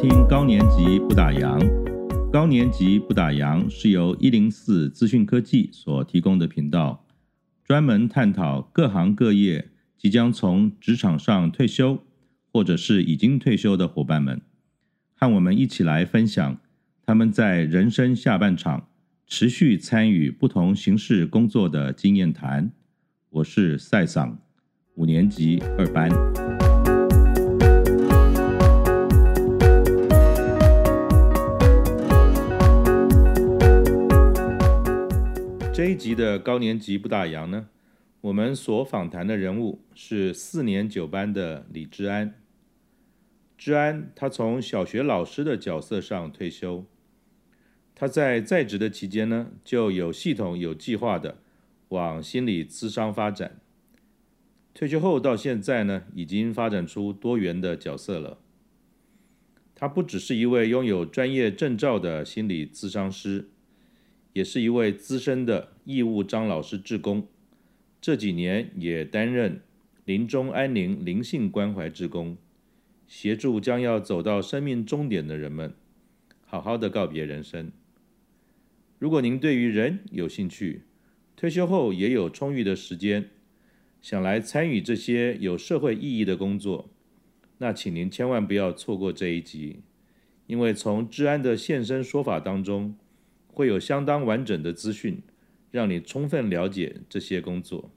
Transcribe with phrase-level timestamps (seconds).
[0.00, 1.58] 听高年级不打烊。
[2.32, 7.04] 高年级不打烊是由一零四资讯科技所提供的频道，
[7.64, 12.04] 专门探讨各行各业即将从职场上退休，
[12.52, 14.40] 或者是已经退休的伙伴们，
[15.16, 16.60] 和我们一起来分享
[17.04, 18.86] 他们在人生下半场
[19.26, 22.70] 持续参与不同形式工作的经验谈。
[23.30, 24.38] 我是赛桑，
[24.94, 26.08] 五年级二班。
[35.78, 37.68] 这一集的高年级不打烊呢，
[38.22, 42.34] 我们所访谈的人物是四年九班的李志安。
[43.56, 46.84] 志安他从小学老师的角色上退休，
[47.94, 51.36] 他在在职的期间呢，就有系统、有计划的
[51.90, 53.60] 往心理咨商发展。
[54.74, 58.38] 退休后到现在呢，已经发展出多元的角色了。
[59.76, 63.50] 他不只是一位拥有专业证照的心理咨商师。
[64.38, 67.26] 也是一位资深的义务张老师志工，
[68.00, 69.62] 这几年也担任
[70.04, 72.36] 临终安宁灵性关怀志工，
[73.08, 75.74] 协助将要走到生命终点的人们，
[76.46, 77.72] 好好的告别人生。
[79.00, 80.82] 如果您对于人有兴趣，
[81.34, 83.30] 退休后也有充裕的时间，
[84.00, 86.88] 想来参与这些有社会意义的工作，
[87.58, 89.80] 那请您千万不要错过这一集，
[90.46, 92.94] 因为从治安的现身说法当中。
[93.58, 95.20] 会有相当完整的资讯，
[95.72, 97.90] 让你充分了解这些工作。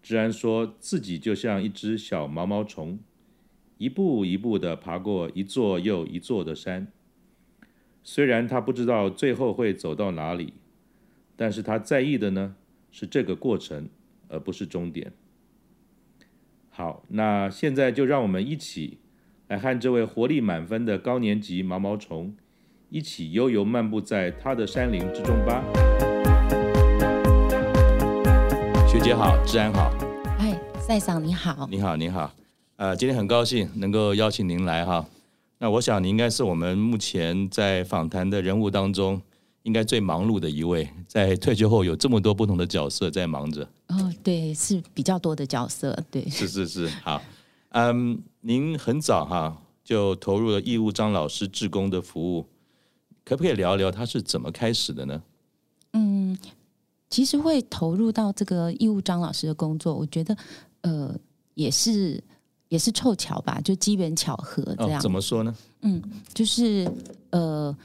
[0.00, 3.00] 之安说自己就像一只小毛毛虫，
[3.76, 6.86] 一步一步地爬过一座又一座的山。
[8.04, 10.52] 虽然他不知道最后会走到哪里，
[11.34, 12.54] 但是他在意的呢，
[12.92, 13.88] 是这个过程，
[14.28, 15.12] 而不是终点。
[16.70, 18.98] 好，那现在就让我们一起
[19.48, 22.36] 来和这位活力满分的高年级毛毛虫。
[22.96, 25.62] 一起悠游漫步在他的山林之中吧。
[28.88, 29.92] 学姐好，治安好。
[30.38, 31.68] 哎，赛桑你好。
[31.70, 32.32] 你好，你好。
[32.76, 35.06] 呃，今天很高兴能够邀请您来哈。
[35.58, 39.20] 那我想你应该是我们目前在访谈的人物当中，
[39.64, 43.62] 应该最忙碌的一位，在退休后有这么多不同的角色在忙着。
[43.88, 46.26] 哦，对，是比较多的角色，对。
[46.30, 47.20] 是是是，好。
[47.72, 52.46] 嗯，您很早哈就投入了义务张老师志工的服务。
[53.26, 55.20] 可不可以聊一聊他是怎么开始的呢？
[55.94, 56.38] 嗯，
[57.10, 60.36] 其实会投入到这个义务张老师的工作，我觉得
[60.82, 61.12] 呃
[61.54, 62.22] 也是
[62.68, 65.00] 也是凑巧吧，就机缘巧合这样。
[65.00, 65.52] 哦，怎么说呢？
[65.80, 66.00] 嗯，
[66.32, 66.88] 就是
[67.30, 67.76] 呃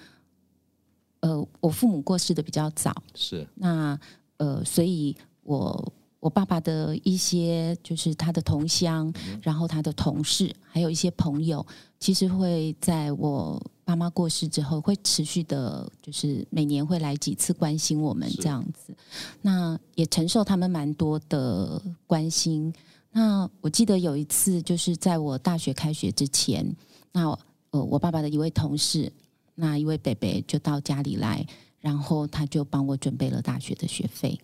[1.22, 4.00] 呃，我父母过世的比较早，是那
[4.38, 11.66] 呃，所以我我爸爸的一些就是他的同乡，嗯，然后他的同事，还有一些朋友，
[12.00, 13.59] 其实会在我。
[13.91, 18.96] 妈妈过世之后，会持续的，就是每年会来几次关心我们这样子。
[19.41, 22.74] 那也承受他们蛮多的关心。
[23.12, 26.66] 那我记得有一次，就是在我大学开学之前，
[27.12, 27.38] 那
[27.72, 29.12] 呃，我爸爸的一位同事，
[29.56, 31.46] 那一位北北就到家里来，
[31.81, 34.40] 然后他就帮我准备了大学的学费，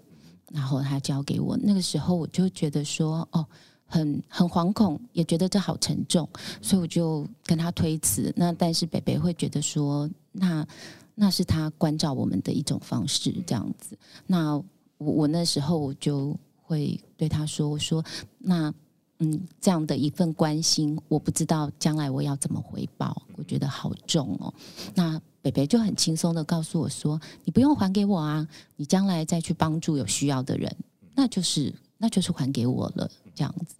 [0.51, 1.55] 然后他交给我。
[1.55, 3.47] 那个时候我就觉得说，哦。
[3.87, 6.27] 很很惶恐，也觉得这好沉重，
[6.61, 8.31] 所以我就跟他推辞。
[8.35, 10.67] 那但是北北会觉得说，那
[11.15, 13.97] 那是他关照我们的一种方式，这样子。
[14.27, 14.55] 那
[14.97, 18.03] 我我那时候我就会对他说：“我说，
[18.37, 18.73] 那
[19.19, 24.53] 嗯，这样的一份关心，我不知道将来我要怎么回报，我觉得好重哦。”
[24.93, 30.75] 那北北就很轻松的告诉我说：“你不用还给我啊，你将来再去帮助有需要的人，
[31.15, 33.75] 那就是那就是还给我了。”这样子，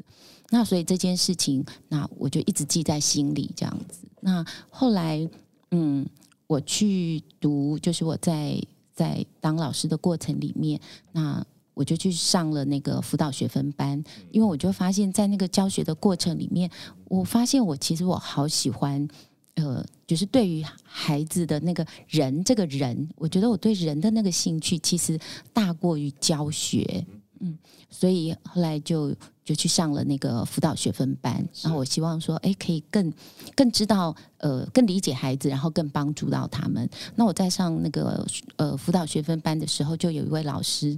[0.52, 3.52] 那所以这件事情，那我就一直记在心里。
[3.56, 5.28] 这样子，那后来，
[5.72, 6.08] 嗯，
[6.46, 8.62] 我去读，就是我在
[8.94, 10.80] 在当老师的过程里面，
[11.12, 11.44] 那
[11.74, 16.70] 我就去上了那个辅导学分班，因为我就发现，在那个教学的过程里面，
[17.06, 19.08] 我发现我其实我好喜欢，
[19.56, 25.20] 呃，就是对于孩子的那个人，这个人，我觉得我对人的那个兴趣，其实
[25.52, 27.06] 大过于教学。
[27.40, 27.58] 嗯，
[27.90, 33.14] 所以后来就就去上了那个辅导学分班，然后我希望说，哎，可以更
[33.56, 36.90] 更知道，呃，更理解孩子，然后更帮助到他们。
[37.16, 38.26] 那我在上那个
[38.58, 40.98] 呃辅导学分班的时候，就有一位老师，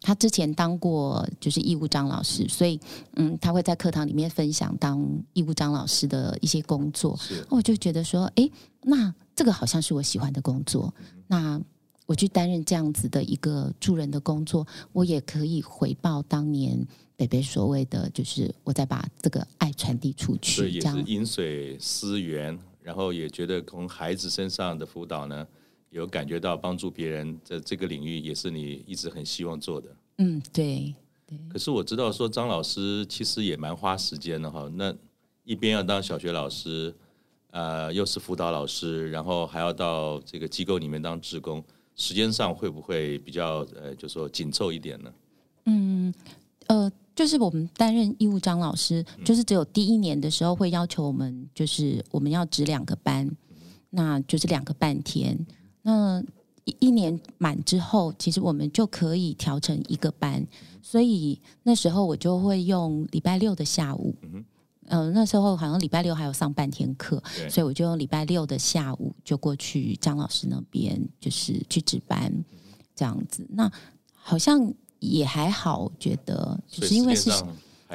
[0.00, 2.78] 他之前当过就是义务张老师，所以
[3.16, 7.18] 嗯，他会在课堂里面分享当义务张老师的一些工作。
[7.48, 8.48] 我就觉得说，哎，
[8.82, 10.94] 那这个好像是我喜欢的工作，
[11.26, 11.60] 那。
[12.10, 16.84] 我去担任这样子的一个助人的工作，我也可以回报当年
[17.14, 25.46] 北北所谓的，就是我在把这个爱传递出去，这样饮水思源，然后也觉得从孩子身上的辅导呢，
[25.90, 29.88] 有感觉到帮助别人在这个领域，也是你一直很希望做的。
[30.18, 30.92] 嗯，对
[31.24, 31.38] 对。
[31.48, 34.92] 可是我知道说张老师其实也蛮花时间的哈，那
[35.44, 36.92] 一边要当小学老师，
[37.52, 41.62] 呃，又是辅导老师，然后还要到这个机构里面当职工，
[42.00, 45.12] 时间上会不会比较呃，就说紧凑一点呢？
[45.66, 46.14] 嗯，
[46.68, 46.90] 呃。
[47.12, 53.30] 就是我们担任义务张老师，就是只有第一年的时候会要求我们，就是我们要值两个班，
[53.90, 55.38] 那就是两个半天。
[55.82, 56.22] 那
[56.64, 60.46] 一一年满之后，其实我们就可以调成一个班。
[60.80, 64.42] 所以那时候我就会用礼拜六的下午，嗯、
[64.90, 72.32] 呃，那时候好像礼拜六还有上半天课，所以我就用礼拜六的下午就过去张老师那边，就是去值班
[72.94, 73.46] 这样子。
[73.50, 73.70] 那
[74.12, 74.72] 好像。
[75.02, 77.30] 也还好，我觉得就是因为是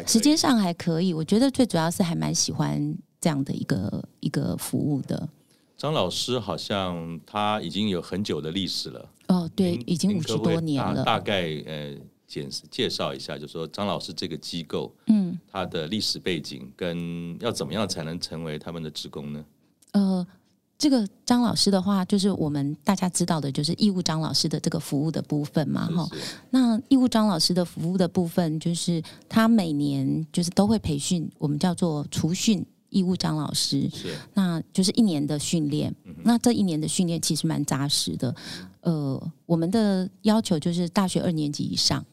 [0.08, 1.14] 时间上还可以。
[1.14, 5.30] 我觉得最主要是还蛮喜欢这样的一个一个服务的。
[5.78, 9.10] 张老师好像他已经有很久的历史了。
[9.28, 11.04] 哦，对，已经五十多年了。
[11.04, 11.96] 大概呃，
[12.28, 19.46] 简介绍一下，就是说张老师这个机构，嗯，他的历史背景跟要怎么样才能成为他们的职工呢？
[19.92, 20.28] 呃。
[20.78, 26.06] 这个张老师的话，就是我们大家知道的，就是义务张老师的这个服务的部分嘛，哈。
[26.50, 35.96] 那义务张老师的服务的部分，就是他每年就是都会培训，我们叫做除训义务张老师，是，那就是一年的训练。
[36.04, 38.36] 嗯、那这一年的训练其实蛮扎实的。
[38.82, 42.06] 呃，我们的要求就是大学二年级以上。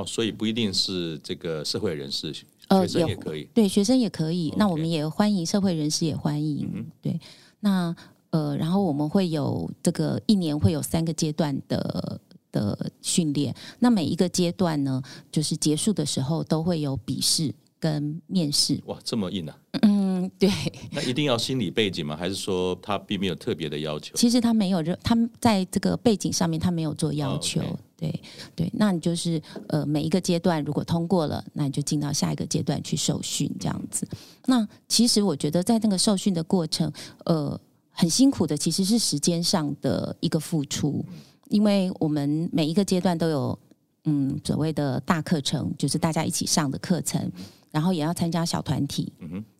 [0.00, 2.44] 哦，所以不一定是这个社会人士，学
[2.88, 3.42] 生也可以。
[3.42, 4.50] 呃、对，学生也可以。
[4.50, 4.56] Okay.
[4.56, 6.70] 那我们也欢迎社会人士也欢迎。
[6.72, 7.20] 嗯、对。
[7.60, 7.94] 那
[8.30, 12.20] 呃，然后我们会有这个一年会有三个阶段的
[12.52, 13.54] 的训练。
[13.80, 15.02] 那每一个阶段呢，
[15.32, 18.80] 就是结束的时候都会有笔试跟面试。
[18.86, 19.58] 哇，这么硬啊！
[19.82, 20.48] 嗯，对。
[20.92, 22.16] 那一定要心理背景吗？
[22.16, 24.14] 还是说他并没有特别的要求？
[24.14, 27.60] 其实他没有，他在这个背景上面他没有做要求。
[27.60, 27.76] Oh, okay.
[28.00, 28.22] 对
[28.56, 34.08] 对，那你就是呃每一个阶段如果通过了，那你就进到下一个阶段去受训这样子。
[34.46, 36.92] 那其实我觉得在那个受训的过程，
[37.26, 37.60] 呃。
[37.92, 41.04] 很辛苦的，其实是时间上的一个付出，
[41.50, 43.58] 因为我们每一个阶段都有
[44.04, 47.30] 嗯所谓的大课程，就是大家一起上的课程，
[47.70, 49.12] 然后也要参加小团体，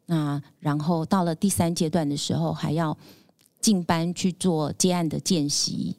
[0.07, 2.97] 那然后到了第三阶段的时候，还要
[3.61, 5.95] 进班去做接案的见习。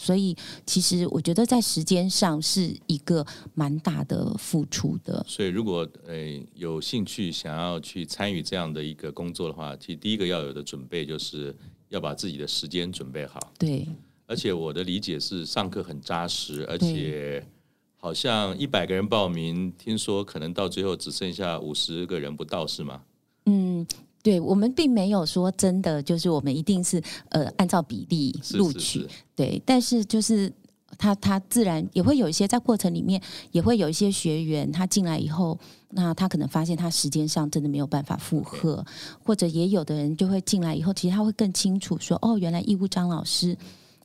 [0.00, 5.22] 所以，其实我觉得在时间上是一个蛮大的付出的。
[5.28, 6.14] 所以，如果呃
[6.54, 11.54] 有兴趣想要去参与这样的一个工作的话，其实第一个要有的准备就是
[11.90, 13.52] 要把自己的时间准备好。
[13.58, 13.86] 对。
[14.26, 17.44] 而且我的理解是，上课很扎实，而且
[17.96, 23.02] 好像一百个人报名，听说可能到最后只剩下五十个人不到，是吗？
[23.46, 23.86] 嗯。
[24.22, 29.62] 对，我们并没有说真的，就是我们一定是呃按照比例录取，是是是对。
[29.64, 30.52] 但是就是
[30.98, 33.20] 他他自然也会有一些在过程里面
[33.52, 35.58] 也会有一些学员，他进来以后，
[35.90, 38.84] 那他可能发现他时间上真的没有办法负荷
[39.24, 43.56] 或者也有的人就会进来以后，其实他会更清楚说，哦，原来义务张老师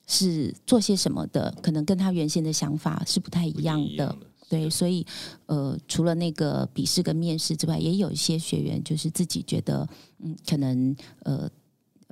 [0.07, 4.15] 是做些什么的，可能跟他原先的想法是不太一样的。
[4.47, 5.05] 对，所以
[5.47, 9.87] 呃，除了那个笔试跟面试之外，也有一些学员就是自己觉得，
[10.19, 11.49] 嗯，可能呃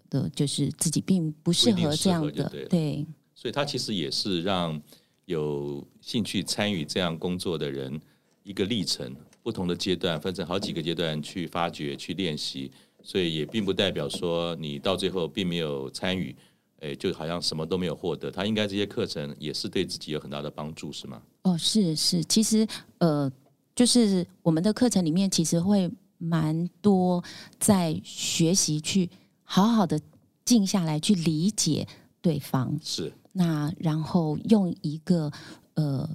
[0.10, 3.06] 的，就是自己并不适合这样的，对，对。
[3.36, 4.82] 所以他其实也是让
[5.26, 8.00] 有兴趣参与这样工作的人
[8.44, 12.72] 一个历程，不同的阶段分成好几个阶段去发掘、去练习，
[13.04, 16.36] 所以也并不代表说你到最后并没有参与，
[16.84, 18.30] 哎，就好像什么都没有获得。
[18.30, 21.22] 他应该这些课程也是对自己有很大的帮助，是吗？
[21.44, 23.32] 哦，是是，其实呃，
[23.74, 27.24] 就是我们的课程里面其实会蛮多
[27.58, 29.10] 在学习，去
[29.44, 29.98] 好好的
[30.44, 31.88] 静下来去理解
[32.22, 32.78] 对方。
[32.84, 33.14] 是。
[33.32, 35.32] 那然后用一个
[35.76, 36.08] 呃，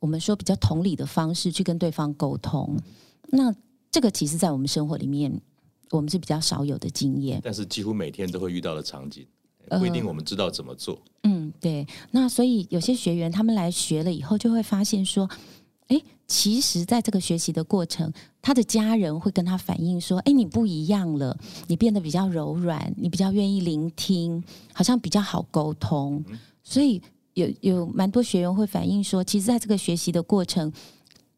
[0.00, 2.76] 我们说比较同理的方式去跟对方沟通。
[3.28, 3.54] 那
[3.90, 5.40] 这个其实，在我们生活里面，
[5.90, 7.40] 我们是比较少有的经验。
[7.44, 9.26] 但是几乎每天都会遇到的场景。
[9.70, 10.94] 不一定我们知道怎么做。
[11.22, 11.86] 呃，嗯，对。
[12.10, 15.28] 那所以有些学员他们来学了以后，就会发现说，
[15.88, 24.42] 哎，其实在这个学习的过程，他的家人会跟他反映说，哎，你不一样了，你变得比较柔软，你比较愿意聆听，
[24.72, 26.24] 好像比较好沟通。
[26.62, 27.00] 所以
[27.34, 30.72] 有有蛮多学员会反映说，其实在这个学习的过程，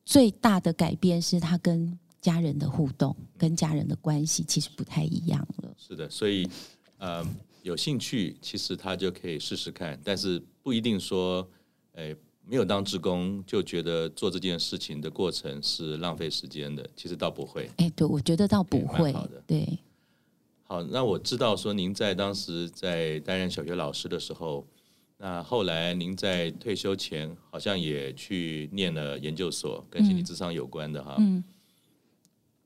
[0.05, 5.73] 最大的改变是他跟家人的互动，跟家人的关系其实不太一样了。
[5.77, 6.49] 是的，所以，
[6.99, 7.25] 嗯。
[7.67, 11.45] 有兴趣，其实他就可以试试看，但是不一定说，
[11.95, 16.89] 哎，没有当职工就觉得做这件事情的过程是浪费时间的。
[16.95, 17.69] 其实倒不会。
[17.79, 19.13] 哎，对，我觉得倒不会。
[19.13, 19.67] 好的，对。
[20.63, 24.65] 好，那我知道说您在当时在担任小学老师的时候，
[25.17, 31.17] 那后来您在退休前好像也去念了研究所，跟心理智商有关的哈。
[31.19, 31.43] 嗯。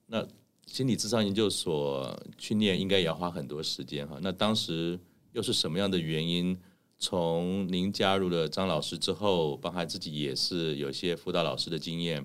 [0.04, 0.26] 那
[0.70, 4.16] 心理咨商研究所去念应该也要花很多时间哈。
[4.22, 4.96] 那当时
[5.32, 6.56] 又是什么样的原因，
[6.96, 12.24] 从您加入了张老师之后，包括自己也是有些辅导老师的经验，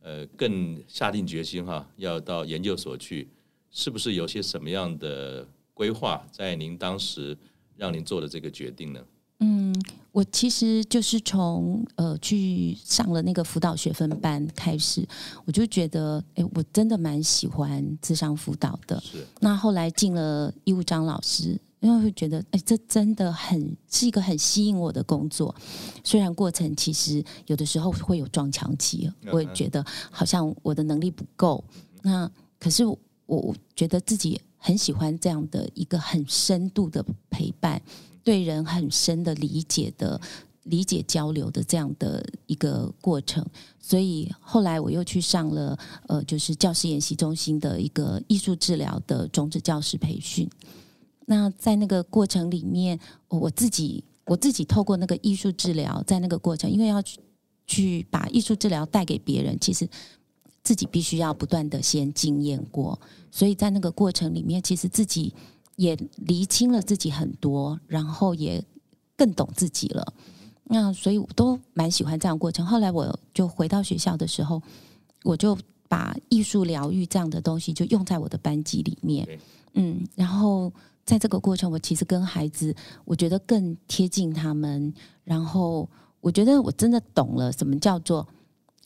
[0.00, 3.28] 呃，更下定决心哈，要到研究所去。
[3.72, 7.36] 是不是有些什么样的规划，在您当时
[7.76, 9.04] 让您做的这个决定呢？
[9.42, 9.74] 嗯，
[10.12, 15.06] 我其实就是从呃去上了那个辅导学分班开始，
[15.44, 19.00] 我就觉得，哎，我真的蛮喜欢智商辅导的。
[19.00, 19.26] 是。
[19.40, 25.54] 那后来进了义务张老师，因为会觉得，哎，这真的很是一个很吸引我的工作。
[26.04, 31.62] 虽然过程其实有的时候会有撞墙期，我也觉得好像我的能力不够。
[32.02, 32.84] 那可是。
[33.24, 37.82] 我觉得自己很喜欢这样的一个很深度的陪伴，
[38.22, 40.20] 对人很深的理解的
[40.62, 43.44] 理解交流的这样的一个过程，
[43.80, 45.76] 所以后来我又去上了
[46.06, 50.48] 呃，就是教师研习中心的一个艺术治疗的种子教师培训。
[51.26, 57.18] 那在那个过程里面，我自己我自己透过那个艺术治疗，在那个过程，因为要去
[57.66, 59.88] 去把艺术治疗带给别人，其实。
[60.62, 62.98] 自己必须要不断的先经验过，
[63.30, 65.34] 所以在那个过程里面，其实自己
[65.74, 68.64] 也厘清了自己很多，然后也
[69.16, 70.14] 更懂自己了。
[70.64, 72.64] 那所以我都蛮喜欢这样的过程。
[72.64, 74.62] 后来我就回到学校的时候，
[75.24, 79.28] 我就把艺术疗愈这样的东西就用在我的班级里面。
[79.74, 80.72] 嗯，然后
[81.04, 85.88] 在这个过程，我其实跟孩子，我觉得更贴近他们，然后
[86.20, 88.26] 我觉得我真的懂了什么叫做。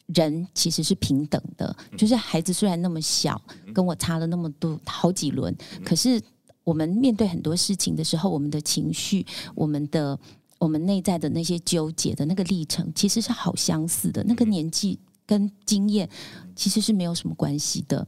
[0.06, 3.40] 人其实是平等的，就是孩子虽然那么小，
[3.74, 6.20] 跟我差了那么多好几轮，可是
[6.64, 10.18] 我们面对很多事情的时候，我们的情绪、我们的
[10.58, 14.22] 我们内在的那些纠结的那个历程，其实是好相似的。
[14.24, 16.08] 那个年纪跟经验
[16.54, 18.06] 其实是没有什么关系的。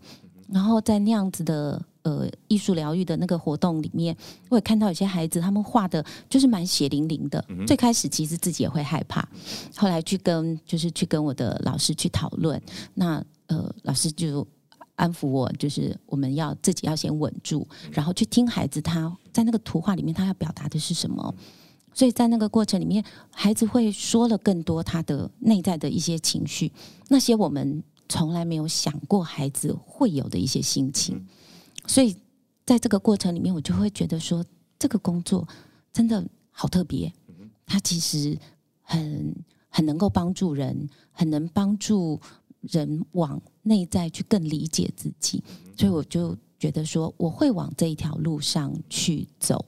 [0.49, 1.85] 然后在那样子的。
[2.09, 4.17] 呃，艺术疗愈的那个活动里面，
[4.49, 7.45] 我也看到有些孩子，他们画的就是蛮血淋淋的。
[7.67, 9.29] 最开始其实自己也会害怕，
[9.77, 12.59] 后来去跟就是去跟我的老师去讨论，
[12.95, 14.47] 那呃，老师就
[14.97, 21.35] 安抚我，就是我们要自己要先稳住，然后去听孩子他在那个图画里面他要表达的是什么。
[21.93, 26.73] 所以在那个过程里面，孩子会说了更多他的内在的一些情绪，
[27.09, 31.27] 那些我们从来没有想过孩子会有的一些心情。
[31.89, 32.15] 所以，
[32.67, 34.45] 在这个过程里面，我就会觉得说，
[34.79, 35.49] 这个工作
[35.91, 37.11] 真的好特别。
[37.67, 38.39] 它其实
[38.83, 39.35] 很
[39.71, 42.21] 很能够帮助人，很能帮助
[42.61, 45.43] 人往内在去更理解自己。
[45.77, 49.65] 所以我就觉得说，我会往这一条路上去走。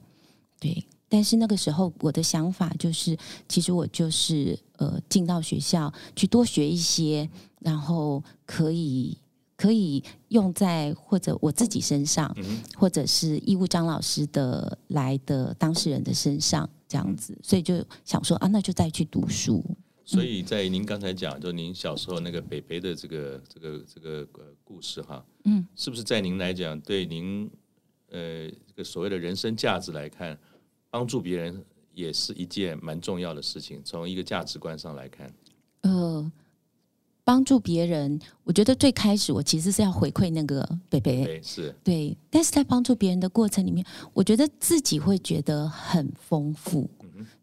[0.59, 3.17] 对，但是那个时候我的想法就是，
[3.49, 7.29] 其实我就是呃，进到学校去多学一些，
[7.61, 9.17] 然后可以。
[9.61, 12.35] 可以用在或者我自己身上，
[12.75, 19.63] 或者是义务张老师的来的当事人的身上，这样子，所以就想说啊，那就再去读书。
[20.03, 24.27] 所以在您刚才讲，就您小时候那个北北的这个这个这个
[24.65, 27.51] 故事哈，嗯，是不是在您来讲，对您
[28.09, 30.39] 呃这个所谓的人生价值来看，
[30.89, 31.63] 帮助别人
[31.93, 33.83] 也是一件蛮重要的事情？
[33.85, 35.31] 从一个价值观上来看，
[35.83, 36.33] 呃。
[37.31, 42.17] 帮助别人，我觉得最开始我其实是要回馈那个北北，是对。
[42.29, 46.91] 但是在帮助别人的过程里面，我觉得自己会觉得很丰富，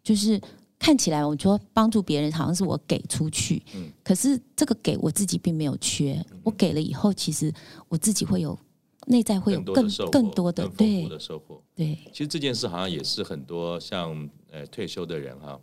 [0.04, 0.42] 就是
[0.78, 3.64] 看起来我说帮助别人好像是我给出去，
[4.04, 7.50] 可是这个给我自己并没有缺，我给了以后，其实
[7.88, 8.60] 我自己会有
[9.06, 11.64] 内在会有更更多的对的收获。
[11.74, 15.58] 对，其实这件事好像也是很多像呃退休的人哈。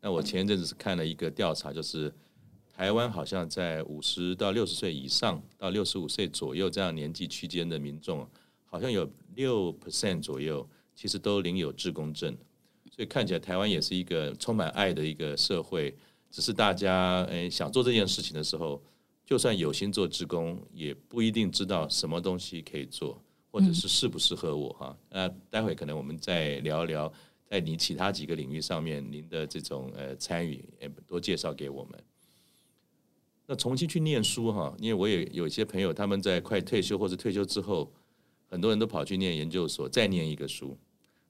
[0.00, 2.12] 那我前一阵子是看了一个调查，就是。
[2.78, 8.24] 台湾好像在五十到六十岁以上到六十五岁左右这样年纪区间的民众，
[8.64, 12.32] 好像有六 percent 左右，其实都领有志工证，
[12.88, 15.92] 所以看起来台湾也是一个充满爱的一个社会。
[16.30, 18.80] 只是大家诶想做这件事情的时候，
[19.26, 23.20] 就算有心做志工，也不一定知道什么东西可以做，
[23.50, 24.96] 或者是适不适合我哈。
[25.10, 27.12] 那待会可能我们再聊一聊，
[27.50, 31.98] 在你其他几个领域上面，您的这种呃参与，诶多介绍给我们。
[33.50, 37.90] 那重新去念书哈，因为我也有一些朋友，他们在快退休或者退休之后，
[38.46, 40.76] 很多人都跑去念研究所，再念一个书。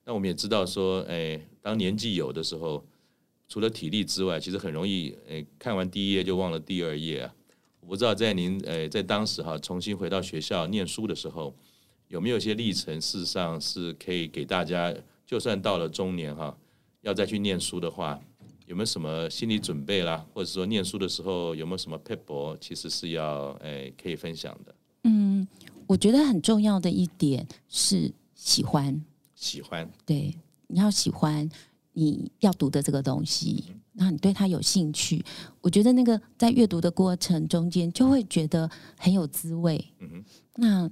[0.04, 2.84] 那我们也知道说，哎，当年纪有的时候，
[3.48, 7.34] 除了体力之外，其实很容易，哎，看完第一页就忘了第二页啊。
[7.80, 11.54] 我不知道在您，哎，在当时哈，重新回到学校念书的时候，
[12.08, 14.92] 有没有一些历程，事实上是可以给大家，
[15.24, 16.58] 就算到了中年哈，
[17.02, 18.20] 要再去念书的话，
[18.68, 20.22] 有没有什么心理准备啦？
[20.34, 24.74] 或者说念书的时候有没有什么撇步，其实是要诶可以分享的。
[25.04, 25.48] 嗯，
[25.86, 29.02] 我觉得很重要的一点是喜欢，
[29.34, 30.34] 喜欢，对，
[30.66, 31.48] 你要喜欢
[31.94, 35.24] 你要读的这个东西，然后你对它有兴趣，
[35.62, 39.82] 我觉得那个在阅读的过程中间就会觉得很有滋味。
[40.00, 40.24] 嗯哼，
[40.56, 40.90] 那。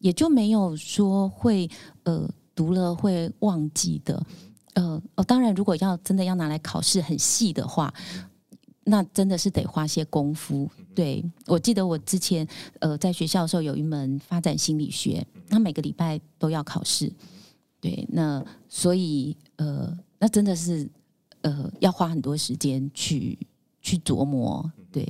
[0.00, 1.68] 也就没有说会
[2.04, 4.24] 呃读了会忘记的，
[4.78, 7.92] 呃哦，当然如果要真的要拿来考试很细的话，
[8.84, 10.70] 那真的是得花些功夫。
[10.94, 12.46] 对，我记得我之前
[12.80, 17.12] 呃在学校的时候有一门发展心理学，那每个礼拜都要考试，
[17.80, 20.88] 对，那所以呃那真的是
[21.42, 23.38] 呃要花很多时间去
[23.82, 25.06] 去琢磨，对。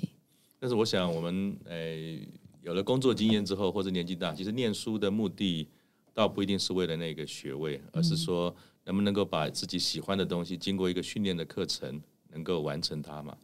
[0.59, 2.19] 但是我想我们诶。
[2.21, 5.67] 呃有了工作经验之后，或者年纪大，其实念书的目的
[6.13, 8.55] 倒不一定是为了那个学位，而是说
[8.89, 12.01] 能不能够把自己喜欢的东西，经过一个训练的课程，
[12.33, 13.37] 能够完成它嘛。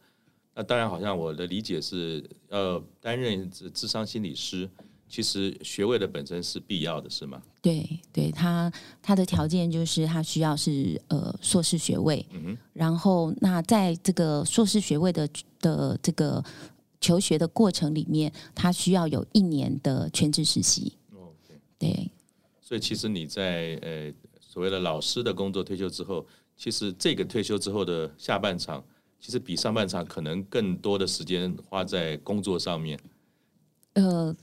[0.55, 4.67] 那当然，好像我的理解是要担任智商心理师，
[5.07, 7.39] 其实学位的本身是必要的，是吗？
[7.61, 8.71] 对，对他
[9.01, 15.29] 他的条件就是他需要是呃硕士学位，嗯，然后那在这个硕士学位的
[15.61, 16.43] 的这个。
[17.01, 20.93] 求学的过程里面，他需要有一年的全职实习。
[21.13, 21.59] Okay.
[21.77, 22.11] 对，
[22.59, 24.11] 所以其实你在呃
[24.55, 28.81] 所谓的老师的工作退休之后，其实这个退休之后的下半场，
[29.19, 32.97] 其实比上半场可能更多的时间花在工作上面。
[33.95, 34.33] 呃，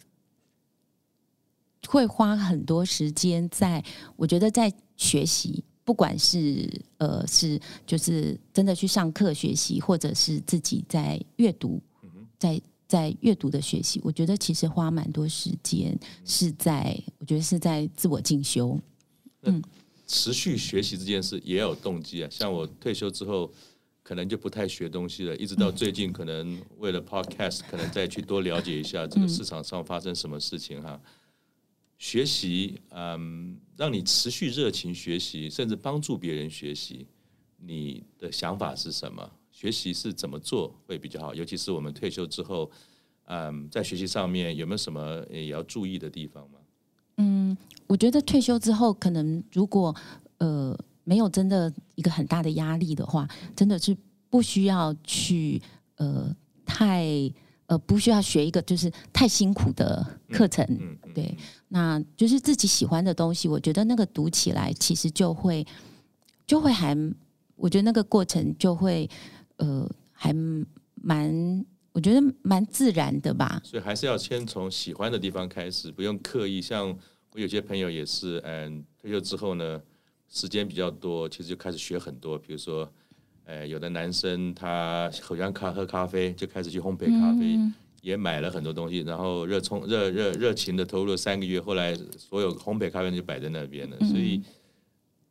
[1.88, 3.82] 会花很多时间在，
[4.14, 11.80] 我觉得在学习，不管是呃是就是真的去上课学习，或者是自己在阅读。
[12.38, 18.78] 在在阅读的学习，我觉得其实花蛮多时间是在，我觉得是在自我进修。
[19.44, 19.62] 嗯，
[20.12, 22.28] 持续学习这件事也有动机啊。
[22.30, 23.50] 像我退休之后，
[24.02, 31.00] 可能就不太学东西了，一直到最近，可能为了 Podcast，可能再去多了解一下这个市场上发生什么事情哈。
[31.96, 37.06] 学习，嗯，让你持续热情学习，甚至帮助别人学习，
[37.56, 39.30] 你的想法是什么？
[39.50, 41.34] 学习是怎么做会比较好？
[41.34, 42.70] 尤其是我们退休之后，
[43.26, 46.58] 嗯，在学习上面有没有什么也要注意的地方吗？
[47.16, 49.94] 嗯，我觉得退休之后，可能如果
[50.38, 53.96] 呃没有真的一个很大的压力的话，真的是
[54.30, 55.60] 不需要去
[55.96, 57.06] 呃太
[57.66, 60.64] 呃不需要学一个就是太辛苦的课程。
[60.70, 61.36] 嗯嗯嗯、对，
[61.68, 65.66] 那就是自己喜欢的东西，我觉得那个读起来其实就会
[66.46, 66.96] 就会还，
[67.56, 69.08] 我觉得那个过程就会。
[69.58, 70.34] 呃，还
[70.94, 73.60] 蛮，我觉得蛮自然的吧。
[73.62, 76.60] 所以还是要先从喜欢的地方开始，不用刻意。
[76.60, 76.88] 像
[77.32, 79.80] 我有些朋友也是，嗯，退休之后呢，
[80.30, 82.38] 时间比较多，其实就开始学很多。
[82.38, 82.90] 比如说，
[83.44, 93.98] 呃，有的男生他喜欢咖喝咖啡，就开始去烘焙咖啡，嗯、也买了很多东西，然后热冲热热热情的投入了三个月，后来所有烘焙咖啡就摆在那边了。
[94.00, 94.40] 所以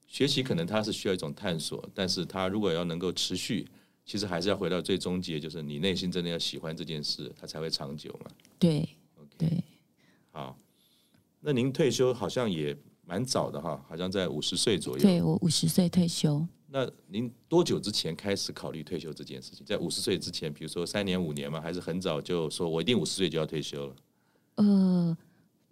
[0.06, 3.68] 学习可能它是需要一种探索，但是它如果要能够持续。
[4.06, 8.32] 其实还是要回到最终结，就是你内心真的要喜欢这件事，它才会长久嘛。
[8.60, 9.64] 对，OK，对，
[10.32, 10.58] 好。
[11.40, 15.02] 那您退休好像也蛮早的哈，好像在五十岁左右。
[15.02, 16.46] 对，我五十岁退休。
[16.68, 19.66] 那您多久之前开始考虑退休这件事情？
[19.66, 21.60] 在五十岁之前，比如说三年、五年嘛？
[21.60, 23.96] 还是很早就说我一定五十岁就要退休了？
[24.56, 25.18] 呃。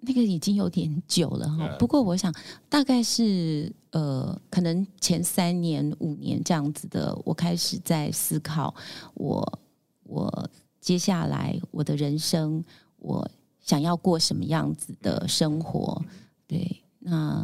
[0.01, 2.33] 那个已经有点久了哈，不过我想
[2.69, 8.73] 大概是呃，可能前三年五年这样子的，我开始在思考
[9.15, 9.59] 我
[10.03, 10.49] 我
[10.79, 12.63] 接下来我的人生，
[12.97, 13.27] 我
[13.59, 15.99] 想要过什么样子的生活？
[16.45, 17.43] 对，那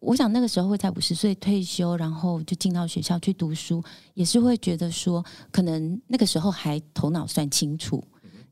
[0.00, 3.82] 我想那个时候会在五十岁退休，然后就进到学校去读书，
[4.14, 8.02] 也是会觉得说，可能那个时候还头脑算清楚，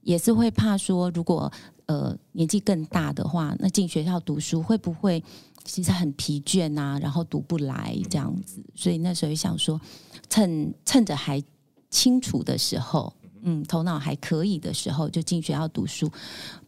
[0.03, 1.53] 也是会怕说如果。
[1.91, 5.21] 呃，年纪更大的话，那进学校读书会不会
[5.65, 6.97] 其实很疲倦啊？
[7.01, 9.81] 然后读不来这样子，所以那时候想说，
[10.29, 11.43] 趁趁着还
[11.91, 16.09] 清楚的时候，嗯，头脑还可以的时候，就进学校读书。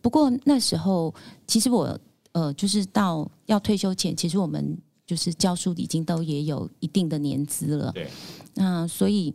[0.00, 1.14] 不过那时候，
[1.46, 1.96] 其实我
[2.32, 7.92] 呃，就是到要退休前，其实我们就是教书已经都也有一定的年资了。
[7.92, 8.10] 对，
[8.54, 9.32] 那所以。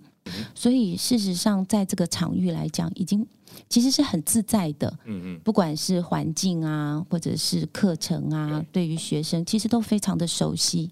[0.56, 3.26] 所以，事实上，在这个场域来讲，已经
[3.70, 4.88] 其实是很自在的。
[5.06, 10.90] 嗯嗯，不管是环境啊，或者是课程啊，对于学生其实都非常的熟悉。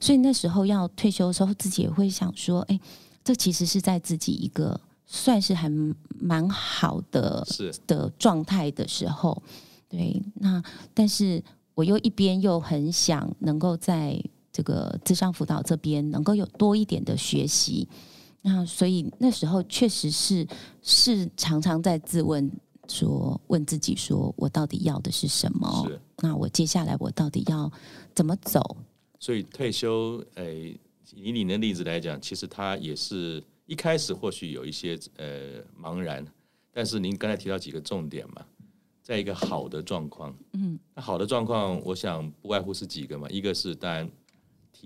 [0.00, 2.78] 所以那时候要退休的时候，自己也会想说：“哎，
[3.24, 5.70] 这其实是在自己一个算是还
[6.18, 7.46] 蛮好的
[7.86, 9.42] 的状态的时候。”
[9.88, 11.42] 对，那但是
[11.74, 14.20] 我又一边又很想能够在
[14.52, 17.88] 这个智商辅导这边能够有多一点的学习，
[18.48, 20.46] 那所以那时候确实是
[20.80, 22.48] 是常常在自问
[22.86, 25.84] 说，问自己说我到底要的是什么？
[25.88, 27.68] 是那我接下来我到底要
[28.14, 28.76] 怎么走？
[29.18, 30.78] 所以退休，诶、
[31.12, 36.24] 呃，以你的例子来讲，其实他也是一开始或许有一些呃茫然，
[36.72, 38.46] 但是您刚才提到几个重点嘛。
[39.02, 44.10] 在一个好的状况，嗯，那好的状况，我想不外乎是几个嘛，一个是当然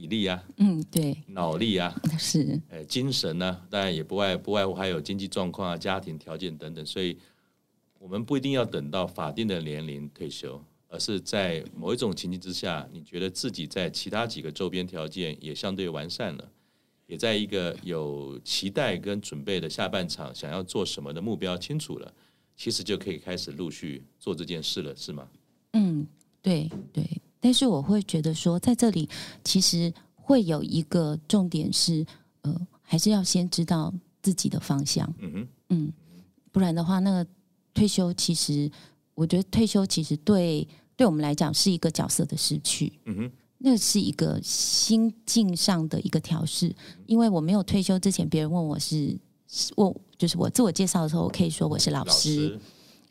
[0.00, 7.18] 体力啊，嗯，对，脑力啊，是，呃，精神呢、啊，当然也不外不外乎还有经济状况啊、家庭条件等等，所以
[7.98, 10.58] 我们不一定要等到法定的年龄退休，
[10.88, 16.50] 而是在某一种情境之下，你觉得自己在其他几个周边条件也相对完善了，
[17.06, 22.10] 也在一个有期待跟准备的下半场，想要做什么的目标清楚了。
[22.56, 25.28] 其实就可以开始陆续做这件事了，是吗？
[25.74, 26.06] 嗯，
[26.40, 27.04] 对对。
[27.40, 29.08] 但是我会觉得说，在这里
[29.42, 32.04] 其实会有一个重点是，
[32.42, 35.12] 呃，还是要先知道自己的方向。
[35.18, 35.92] 嗯哼，嗯，
[36.52, 37.26] 不然的话，那个
[37.72, 38.70] 退休其实，
[39.14, 42.92] 我觉得退休其实对对我们来讲是一个角色的失去。
[43.06, 46.74] 嗯哼，那是一个心境上的一个调试。
[47.06, 49.18] 因为我没有退休之前，别人问我是。
[49.74, 52.36] 我就是我自我介绍的时候，我可以说我是老师。
[52.36, 52.60] 老师。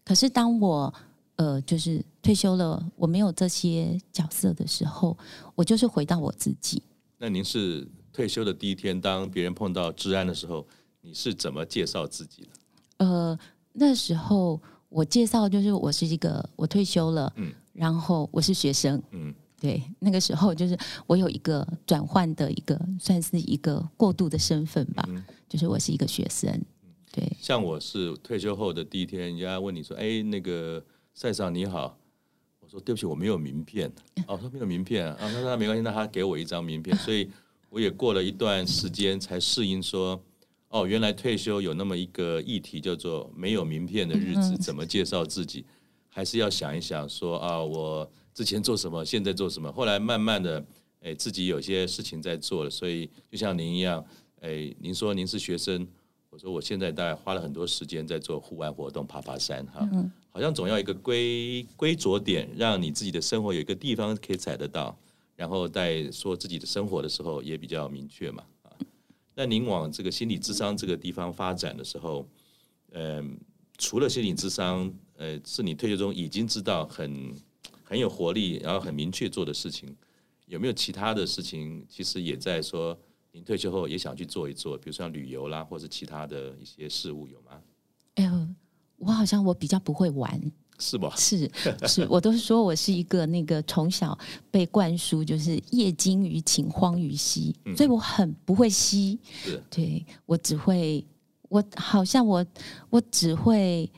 [0.06, 0.94] 可是当我
[1.40, 5.18] 呃，就是退休了，我没有这些角色的时候，
[5.56, 6.84] 我就是回到我自己。
[7.18, 10.68] 那您是退休的第一天，当别人碰到治安的时候，
[11.00, 12.50] 你是怎么介绍自己的？
[13.06, 13.40] 呃，
[13.72, 19.34] 那时候我介绍就是我是一个我退休了，嗯，然后我是学生，嗯。
[19.62, 25.06] 对，那个时候就是我有一个转换的一个，算是一个过渡的身份吧。
[25.10, 26.50] 嗯、就是我是一个学生，
[27.12, 27.30] 对。
[27.42, 30.82] 像我是退休后的第一天，人家问你说：“哎，那个
[31.20, 32.00] 赛长你好。”
[32.62, 33.92] 我说：“对不起，我没有名片。
[34.26, 35.18] ”哦，说没有名片啊。
[35.20, 36.96] 他说：“没关系，那他给我一张名片。
[37.04, 37.30] ”所以
[37.70, 40.18] 我也过了一段时间才适应说
[40.70, 45.66] ：“哦，原来退休有那么一个议题叫做没有名片的日子，怎么介绍自己？
[46.08, 49.70] 还是要想一想说啊，我。”之前做什么，现在做什么？
[49.74, 50.66] 后来慢慢的，
[51.02, 54.06] 哎，自己有些事情在做了，所以就像您一样，
[54.40, 55.86] 哎，您说您是学生，我
[56.40, 64.98] 说我现在大概花了很多时间在做户外活动，爬爬山，哈，嗯、好像总要一个归归着点，让你自己的生活有一个地方可以踩得到，
[65.36, 68.72] 然后在说自己的生活的时候也比较明确嘛，啊，
[69.36, 72.26] 那您往这个心理智商这个地方发展的时候，
[72.94, 73.38] 嗯，
[73.78, 77.36] 除了心理智商，呃，是你退休中已经知道很。
[77.82, 79.98] 很有活力，然后很明确做的事情，
[80.46, 81.84] 有没有其他的事情？
[81.90, 82.96] 其实也在说，
[83.32, 87.62] 您退休后也想去做一做，比如说像旅游啦，或者其他的一些事物，有吗？
[88.16, 88.48] 哎呦，
[88.98, 90.40] 我好像我比较不会玩
[90.80, 91.14] 是吧？
[91.18, 91.50] 是
[91.88, 94.18] 是，我都是说我是一个那个从小
[94.50, 99.20] 被灌输就是业精于勤，荒于嬉，嗯、所以我很不会嬉。
[99.44, 101.06] 是，对我只会，
[101.50, 102.46] 我好像我
[102.90, 103.90] 我只会。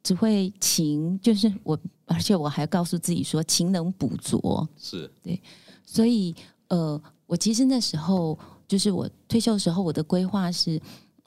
[0.00, 5.38] 只会勤，就是我，而且我还告诉自己说勤能补拙，是对，
[5.84, 6.34] 所以
[6.68, 8.38] 呃，我其实那时候
[8.68, 10.80] 就是我退休的时候，我的规划是，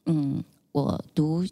[0.06, 1.44] 嗯，我读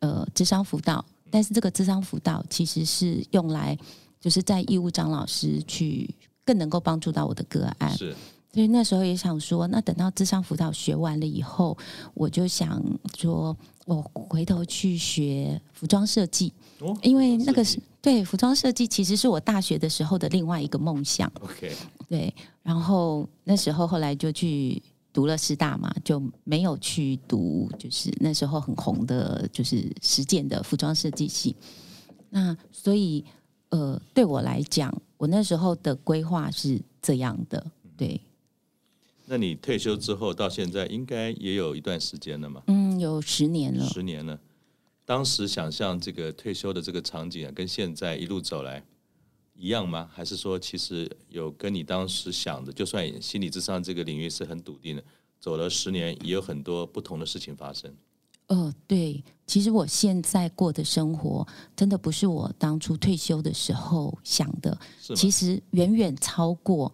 [0.00, 3.78] 呃智商辅导，但是这个智商辅导其实是用来
[4.20, 6.12] 就是在义务张老师去
[6.44, 8.14] 更能够帮助到我的个案，是，
[8.52, 11.78] 所以那时候也想说，那等到智商辅导学完了以后，
[12.14, 12.82] 我就想
[13.16, 16.52] 说我回头去学服装设计。
[16.80, 21.30] 哦、因为那个是对服装设计，其实是我大学的时候的另外一个梦想。
[21.40, 21.74] OK，
[22.08, 24.82] 对，然后那时候后来就去
[25.16, 31.56] 读了师大嘛，就没有去读，就是那时候很红的，就是实践的服装设计系。
[32.28, 33.24] 那所以
[33.70, 37.66] 呃，对我来讲，我那时候的规划是这样的。
[37.96, 38.20] 对，
[39.24, 42.62] 那你退休之后到现在，应该也有一段时间了嘛？
[42.66, 44.38] 嗯，有十年了，十年了。
[45.06, 48.84] 当时想象这个退休的这个场景啊，跟现在一路走来
[49.56, 50.08] 一样吗？
[50.12, 55.02] 还是说，其实有跟你当时想的，就算心理智商这个领域是很笃定的，
[55.40, 57.92] 走了十年，也有很多不同的事情发生？
[58.48, 65.16] 哦，对，其实我现在过的生活，真的不是我当初退休的时候想的，是？
[65.16, 66.92] 其实远远超过。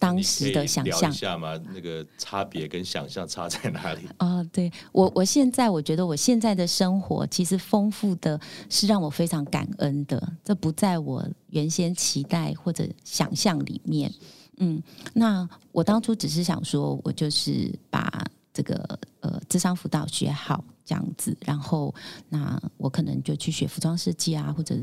[0.00, 1.56] 当时的想象，一下嘛？
[1.74, 4.08] 那个差别跟想象差在哪里？
[4.18, 14.10] 哦，对我，我现在我觉得我现在的生活其实丰富的是让我非常感恩的，这不在我原先期待或者想象里面。
[14.56, 14.82] 嗯，
[15.12, 21.94] 那我当初只是想说，我就是把这个呃智商辅导学好这样子，然后
[22.28, 24.74] 那我可能就去学服装设计啊，或者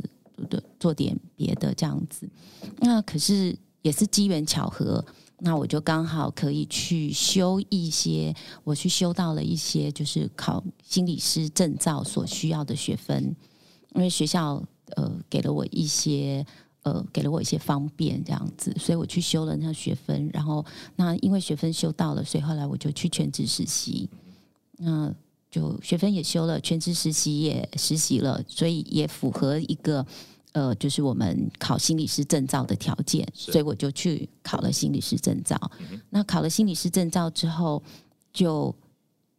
[0.50, 2.30] 的做点别的这样子。
[2.80, 5.04] 那可是也是机缘巧合，
[5.40, 13.34] 那我就刚好可以去修一些，我去修到了一些就是考心理师证照所需要的学分，
[13.96, 14.62] 因为学校
[14.98, 16.46] 呃给了我一些。
[16.84, 24.10] 呃，给了我一些方便这样子，所以我去修了那学分，然后那因为学分修到了，所以后来我就去全职实习，
[24.78, 25.14] 那
[25.52, 30.06] 就学分也修了，全职实习也实习了，所以也符合一个
[30.54, 35.60] 呃，就是我们考心理师证照的条件，所以我就去考了心理师证照。
[36.10, 37.82] 那考了心理师证照之后，
[38.34, 38.74] 就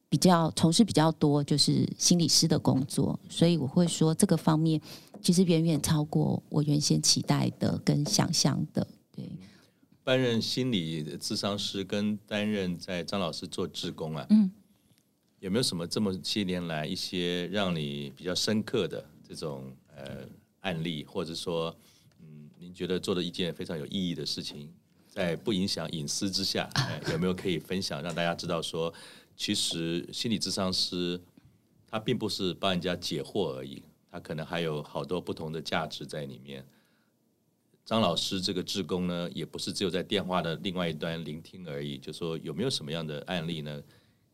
[0.09, 4.81] 比较从事比较多就是心理师的工作，所以我会说这个方面。
[5.21, 8.87] 其实远远超过我原先期待的跟想象的。
[9.11, 9.29] 对，
[10.05, 14.49] 担任心理智商师跟担任在张老师做志工啊，嗯，
[15.41, 19.65] 有没有什么这么些年来一些让你比较深刻的这种
[19.97, 20.25] 呃
[20.69, 21.75] 案例，或者说，
[22.21, 24.71] 嗯，您觉得做的一件非常有意义的事情，
[25.09, 28.93] 在不影响隐私之下，呃， 有没有可以分享，让大家知道说，
[29.35, 31.19] 其实心理咨商师
[31.87, 33.83] 他并不是帮人家解惑而已。
[34.11, 36.67] 他可能还有好多不同的价值在里面。
[37.85, 41.97] 张老师这个志工呢，也不是只有在电话的另外一端聆听而已。
[41.97, 43.83] 就说有没有什么样的案例呢，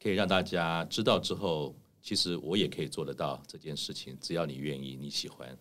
[0.02, 5.56] 可以让大家知道之后，其实我也可以做得到这件事情，只要你愿意，你喜欢。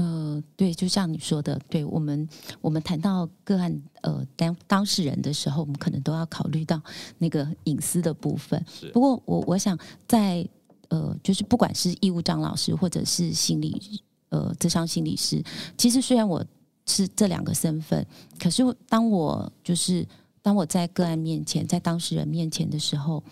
[0.00, 2.28] 呃，对，就像你说的，对我们
[2.60, 6.80] 我们谈到个案呃当当事人的时候，我们可能都要考虑到
[7.18, 8.64] 那个隐私的部分。
[8.68, 8.88] 是。
[8.90, 10.48] 不过我我想在。
[10.90, 15.44] 呃，就是不管是义务张老师，或者是心理呃智商心理师，
[15.76, 16.42] 其实虽然我
[16.86, 18.06] 是这两个身份，
[18.38, 20.08] 可是当我就是
[20.40, 23.22] 当我在个案面前，在当事人面前的时候，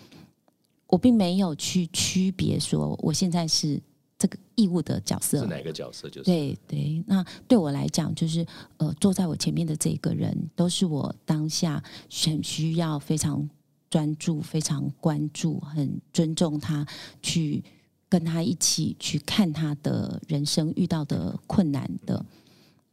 [0.89, 3.81] 我并没有去区别说我现在是
[4.19, 6.09] 这个义务的角色，是哪个角色？
[6.09, 7.05] 就是对对。
[7.07, 13.49] 那对我来讲，就是呃坐在我前面的这个人，都是我当下很需要非常。
[13.89, 16.85] 专注，非常关注，很尊重他，
[17.23, 17.63] 去
[18.09, 22.27] 跟他一起去看他的人生遇到的困难的。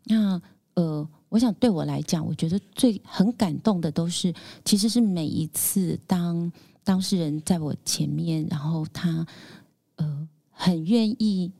[0.05, 0.39] 那
[0.75, 4.31] 呃，我想对我来讲，我觉得最很感动的都是，
[4.63, 6.49] 其实是每一次当
[6.83, 9.25] 当事人在我前面，然后他呃
[10.63, 11.51] 很愿意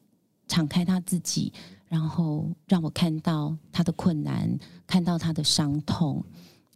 [0.48, 1.52] 敞开他自己，
[1.88, 6.24] 然后让我看到他的困难，看到他的伤痛，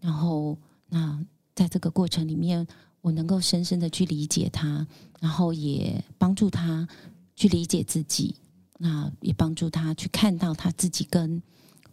[0.02, 0.58] 然后
[0.90, 1.26] 那。
[1.58, 2.68] 在这个过程里面，
[3.02, 4.86] 我能够深深的去理解他，
[5.20, 6.88] 然后也帮助他
[7.36, 8.36] 去理解自己，
[8.78, 11.42] 那也帮助他去看到他自己跟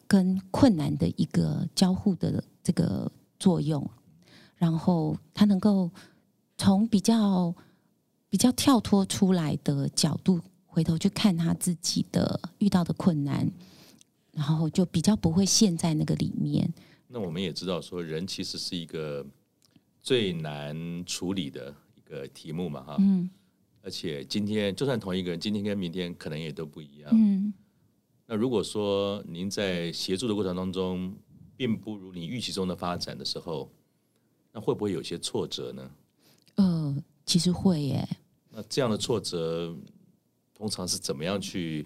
[0.06, 3.90] 跟困难的一个交互的这个作用，
[4.54, 5.90] 然后他能够
[6.58, 7.54] 从比较
[8.34, 13.48] 比较跳脱出来的角度回头去看他自己的遇到的困难，
[14.32, 16.68] 然后就比较不会陷在那个里面。
[17.06, 19.24] 那我们也知道说，人其实是一个。
[20.02, 23.30] 最难处理的一个题目嘛，哈，嗯，
[23.80, 27.54] 而且今天就算同一个人，今天跟明天可能也都不一样，嗯。
[28.26, 31.16] 那如果说您在协助的过程当中，
[31.56, 33.70] 并不如你预期中的发展的时候，
[34.52, 35.90] 那会不会有些挫折呢？
[36.56, 38.06] 呃，其实会耶。
[38.54, 39.74] 那这样的挫折，
[40.54, 41.84] 通常是怎么样去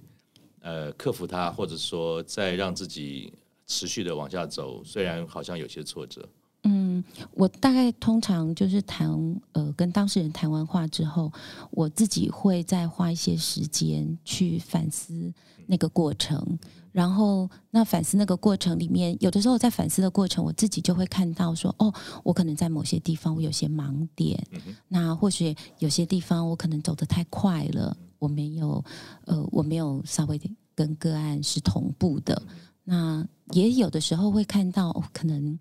[0.60, 3.32] 呃克服它，或者说再让自己
[3.66, 4.84] 持续的往下走？
[4.84, 6.28] 虽然好像有些挫折。
[6.64, 9.08] 嗯，我大概通常就是谈
[9.52, 11.32] 呃，跟当事人谈完话之后，
[11.70, 15.32] 我自己会再花一些时间去反思
[15.66, 16.58] 那个过程。
[16.90, 21.94] 然后，那反思那个过程里面，有的时候在反思的过程，我自己就会看到说，哦，
[22.24, 24.44] 我可能在某些地方我有些盲点。
[24.88, 28.84] 那或许有些地方我可能走得太快了，我没有
[29.26, 30.40] 呃，我没有稍微
[30.74, 32.42] 跟个案是同步的。
[32.82, 35.56] 那也有的时候会看到，哦，可能。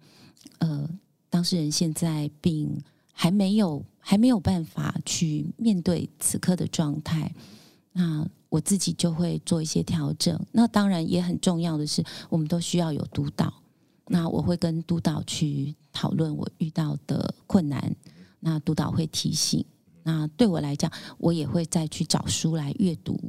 [0.60, 0.90] 呃，
[1.30, 7.34] 当事人现在并还没有还没有办法去面对此刻的状态，
[7.94, 10.40] 那我自己就会做一些调整。
[10.52, 13.54] 那当然也很重要的是，我们都需要有督导。
[14.10, 17.94] 那我会跟督导去讨论我遇到的困难，
[18.40, 19.66] 那督导会提醒。
[20.04, 23.20] 那对我来讲，我也会再去找书来阅读，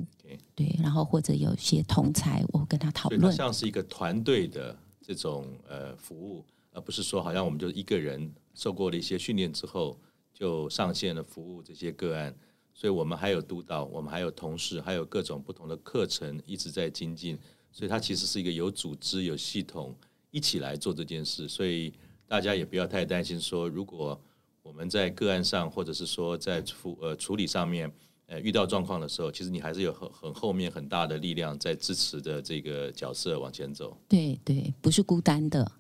[0.54, 6.44] 对，然后或者有些同才，我会跟他讨论，像是一个团队的这种呃服务。
[6.78, 9.98] 而不是说，好像我们就一个人受过了一些训练之后，
[10.32, 12.32] 就上线了服务这些个案。
[12.72, 17.36] 所以我们还有督导，我们还有同事，还有各种不同的课程一直在精进。
[17.72, 19.92] 所以它其实是一个有组织、有系统
[20.30, 21.48] 一起来做这件事。
[21.48, 21.92] 所以
[22.28, 24.18] 大家也不要太担心说，如果
[24.62, 27.92] 我们在个案上，或者是说在处呃处理上面
[28.26, 33.98] 呃遇到状况的时候，其实你还是有很很后面很大的力量在支持的这个角色往前走。
[34.06, 35.72] 对对，不是孤单的。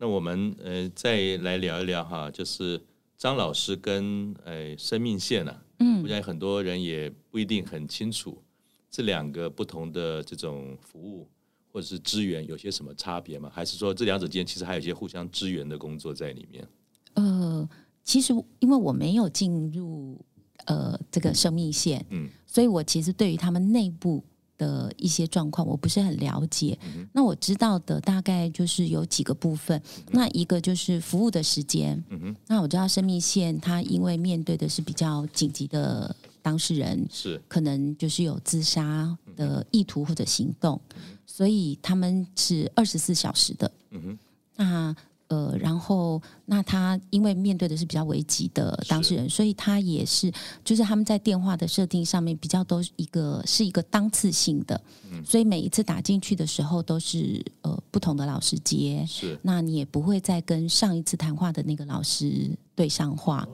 [0.00, 2.80] 嗯，那我们呃再来聊一聊哈，就是
[3.16, 8.42] 张老师跟呃生命线啊，嗯，我想很多人也不一定很清楚
[8.90, 11.28] 这两个不同的这种服务
[11.72, 13.50] 或者是资源有些什么差别吗？
[13.54, 16.66] 还是说这两者之间其实还有一些互相支援的工作在里面？
[17.14, 17.68] 呃，
[18.02, 20.18] 其实因为我没有进入
[20.64, 24.24] 呃这个生命线，嗯，所以我其实对于他们内部
[24.60, 26.78] 的一些状况我不是很了解。
[26.82, 37.40] 嗯、那我知道的大概就是有几个部分，嗯、那一个就是服务的时间，嗯，那我知道生命线它因为面对的是比较紧急的当事人，是。
[37.48, 44.18] 可能就是有自杀的意图或者行动，嗯、所以他们是二十四小时的，嗯哼，
[44.56, 44.96] 那。
[45.30, 50.30] 呃，然后那他因为面对的是比较危急的当事人，所以他也是，
[50.64, 54.80] 就是他们在电话的设定上面比较都是一个是一个当次性的，
[55.12, 63.46] 嗯，所以每一次打进去的时候都是呃不同的老师接，是，那你也不会再跟上一次谈话的那个老师对上话.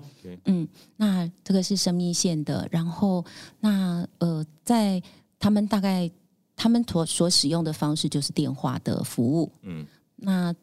[0.47, 3.23] 嗯，那这个是生命线的，然后
[3.61, 5.03] 那呃，在
[5.39, 6.11] 他们大概
[6.57, 9.87] 他们所所使用的方式就是电话的服务，嗯，
[10.17, 10.55] 那。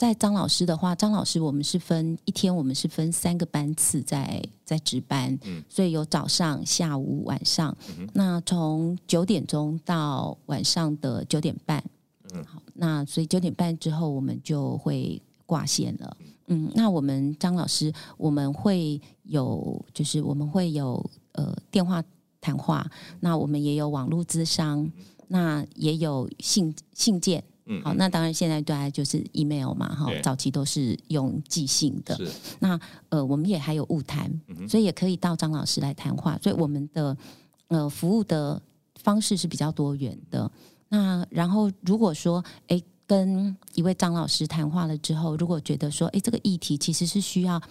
[0.00, 7.76] 在张老师的话，张老师我们是分一天，我们是分三个班次在在值班，嗯，所以有早上、下午、晚上。
[7.98, 11.84] 嗯、那从九点钟到晚上的九点半，
[12.32, 22.02] 嗯，好，那所以九点半之后我们就会挂线了，嗯，那我们张老师我们会有，就是我们会有呃电话
[22.40, 24.90] 谈话，那我们也有网络咨商，
[25.28, 27.44] 那也有信信件。
[27.72, 32.16] 嗯，好，那当然现在大家就是 email 嘛，哈，早期都是用寄信的。
[32.16, 32.28] 是，
[32.58, 32.78] 那
[33.10, 34.28] 呃，我们也还有物谈，
[34.68, 36.36] 所以也可以到张老师来谈话。
[36.42, 37.16] 所以我们的
[37.68, 38.60] 呃服务的
[38.96, 40.50] 方式是比较多元的。
[40.88, 47.62] 那然后如果说，哎，跟一位张老师谈话了之后，如果觉得说，哎，这个议题其实是需要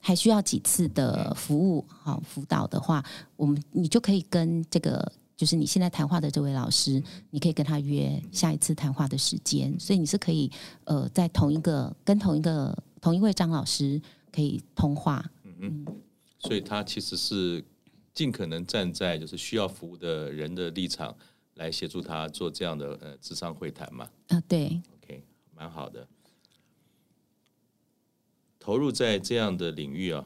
[0.00, 5.10] 还需要几次的服务，好辅导的话，我们你就可以跟这个。
[5.38, 10.50] 就是你现在谈话的这位老师，你可以跟他约下一次谈话的时间，所以你是可以
[10.82, 15.24] 呃在同一个跟同一个同一位张老师可以通话。
[15.44, 15.86] 嗯嗯，
[16.40, 17.64] 所以他其实是
[18.12, 21.16] 尽可能站在就是需要服务的人的立场
[21.54, 24.06] 来协助他做这样的呃智商会谈嘛。
[24.06, 24.82] 啊、呃，对。
[25.04, 25.22] OK，
[25.54, 26.04] 蛮好的。
[28.58, 30.24] 投入在这样的领域啊，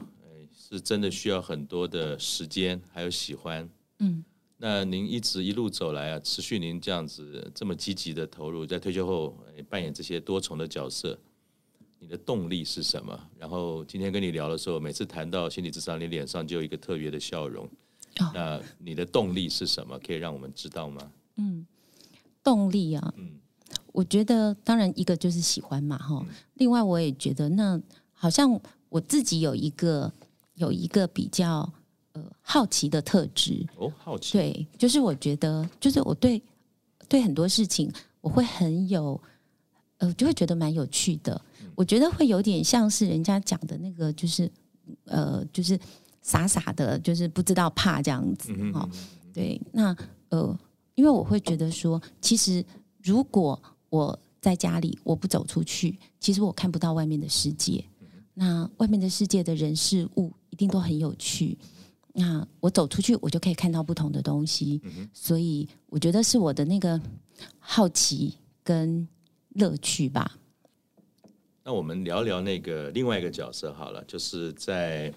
[0.57, 3.69] 是真的需要很多的时间还有喜欢。
[3.99, 4.25] 嗯。
[4.57, 9.37] 那您一直一路走来啊，持续您这样子这么积极的投入，在退休后
[9.69, 11.19] 扮演这些多重的角色，
[11.99, 13.19] 你的动力是什么？
[13.37, 17.65] 然后今天跟你聊的时候，每次谈到心理智商，你脸上就有一个特别的笑容。
[18.19, 18.31] 哦。
[18.33, 19.99] 那你的动力是什么？
[19.99, 21.11] 可以让我们知道吗？
[21.35, 21.67] 嗯，
[22.41, 23.31] 动力啊，嗯，
[23.91, 26.25] 我觉得当然一个就是喜欢嘛，哈。
[26.53, 27.81] 另外我也觉得，那
[28.13, 30.13] 好像我自己有一个
[30.53, 31.73] 有一个比较。
[32.13, 36.41] 呃，好奇的特质哦，好奇对，就是我觉得，就是我对
[37.07, 39.19] 对很多事情，我会很有
[39.97, 41.39] 呃，就会觉得蛮有趣的。
[41.61, 44.49] 嗯、我觉得会有点像是人家讲的那个，就是
[45.05, 45.79] 呃，就是
[46.21, 48.89] 傻傻的，就是不知道怕这样子哈、哦。
[49.33, 49.95] 对，那
[50.29, 50.57] 呃，
[50.95, 52.63] 因为我会觉得说，其实
[53.01, 57.83] 如果我在家里，我不走出去，其实我看不到外面的世界。
[58.35, 61.57] 那外面的世界的人事物一定都很有趣。
[62.15, 67.01] 那我走出去，我就可以看到不同的东西，嗯、所以我觉得是我的那个
[67.57, 69.07] 好奇跟
[69.55, 70.37] 乐趣吧。
[71.63, 75.11] 那我们聊聊那个另外一个角色好了，就是在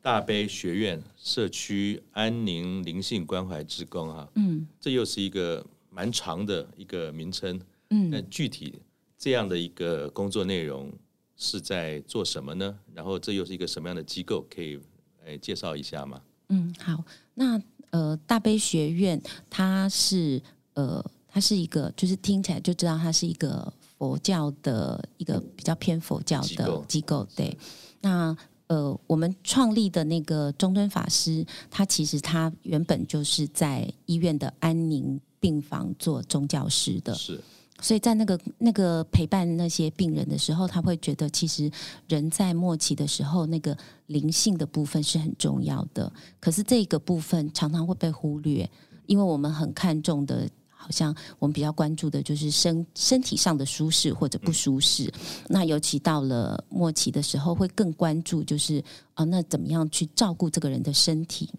[0.00, 4.26] 大悲学院社区安宁灵性关怀职工哈。
[4.36, 7.60] 嗯，这又是一个蛮长的一个名称。
[7.90, 8.80] 嗯，那具体
[9.18, 10.90] 这样的一个工作内容
[11.36, 12.78] 是在做什么呢？
[12.94, 14.80] 然后这又是一个什么样的机构可以？
[15.24, 16.20] 来介绍一下吗？
[16.48, 17.02] 嗯，好。
[17.34, 17.60] 那
[17.90, 20.42] 呃，大悲学院它是
[20.74, 26.84] 呃，它是一个，就是听起来就知道它是一个佛教的一个比较偏佛教的机构。
[26.88, 27.58] 机构对。
[28.00, 28.36] 那
[28.68, 37.14] 呃，我们创立的那个中敦法师，他其实他原本就是在医院的安宁病房做宗教师的。
[37.14, 37.40] 是。
[37.82, 41.70] 所以在那个那个陪伴那些病人的时候，他会觉得其实
[42.08, 43.76] 人在末期的时候，那个
[44.06, 46.10] 灵性的部分是很重要的。
[46.40, 48.70] 可是这个部分常常会被忽略，
[49.06, 55.12] 因为我们很看重的，好像我们比较关注的就是身身体上的舒适或者不舒适。
[55.48, 58.82] 那尤其到了末期的时候，会更关注就是
[59.14, 61.50] 啊，那怎么样去照顾这个人的身体，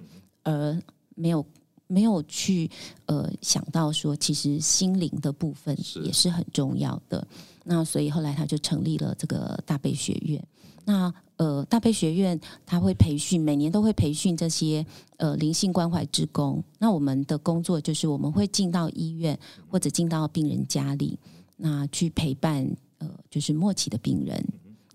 [0.44, 0.82] 而
[1.16, 1.46] 没有
[1.94, 2.70] 没有去
[3.06, 7.26] 呃想到说，其实心灵的部分也是很重要的。
[7.64, 10.44] 那所以后来他就成立了这个大悲学院。
[10.86, 14.86] 那呃，大悲学院他会培训，每年都会培训这些
[15.18, 16.62] 呃灵性关怀职工。
[16.78, 19.38] 那我们的工作就是我们会进到医院
[19.70, 21.18] 或者进到病人家里，
[21.56, 22.68] 那去陪伴
[22.98, 24.46] 呃就是末期的病人，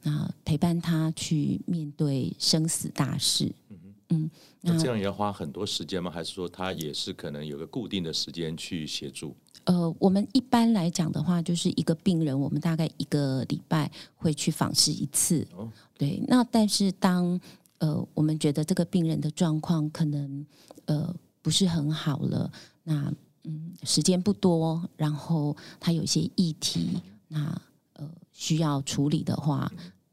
[0.02, 3.50] 那陪伴他去面对生死大事。
[4.10, 4.30] 嗯，
[4.62, 6.10] 那这样也要花很多时间吗？
[6.10, 9.36] 还是说他也是可能有个固定的时间去协助？
[9.64, 15.46] 呃，我们一般来讲的话，就是一个病人，我们大概一个礼拜会去访视一次。
[15.54, 16.22] 哦，对。
[16.26, 17.38] 那但是当
[17.78, 20.46] 呃我们觉得这个病人的状况可能
[20.86, 22.50] 呃不是很好了，
[22.84, 23.12] 那
[23.44, 27.60] 嗯时间不多，然后他有一些议题，那
[27.92, 29.70] 呃需要处理的话，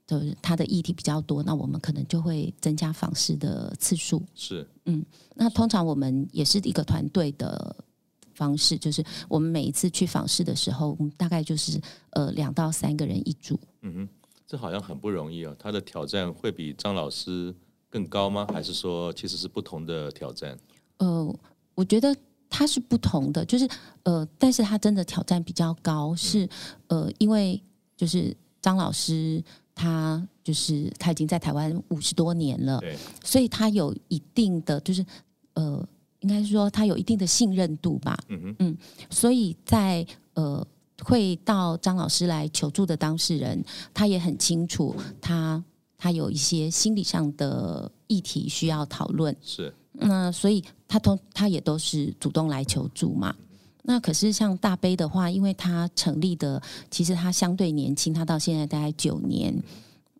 [0.07, 4.21] 就是他的议题比较多，那我们可能就会增加访视的次数。
[4.33, 7.75] 是，嗯，那通常我们也是一个团队的。
[8.37, 11.79] 方式就是，我们每一次去访视的时候，我们大概就是
[12.09, 13.57] 呃两到三个人一组。
[13.81, 14.09] 嗯哼，
[14.45, 15.55] 这好像很不容易哦。
[15.57, 17.55] 他的挑战会比张老师
[17.89, 18.45] 更高吗？
[18.51, 20.59] 还是说其实是不同的挑战？
[20.97, 21.33] 呃，
[21.75, 22.13] 我觉得
[22.49, 23.65] 他是不同的，就是
[24.03, 26.45] 呃，但是他真的挑战比较高，是
[26.87, 27.63] 呃，因为
[27.95, 29.41] 就是张老师
[29.75, 35.05] 他就是他已经在台湾五十多年了，对，所以他有一定的就是
[35.53, 35.87] 呃。
[36.21, 38.77] 应该是说他有一定的信任度吧，嗯嗯，
[39.11, 40.03] 所以在
[40.33, 40.65] 呃
[41.03, 43.63] 会到张老师来求助的当事人，
[43.93, 45.63] 他也很清楚他
[45.99, 53.35] 他有一些心理上的议题需要讨论，是那所以他通他也都是主动来求助嘛。
[53.85, 56.61] 那可是像大悲的话，因为他成立的
[56.91, 59.55] 其实他相对年轻，他到现在大概九年。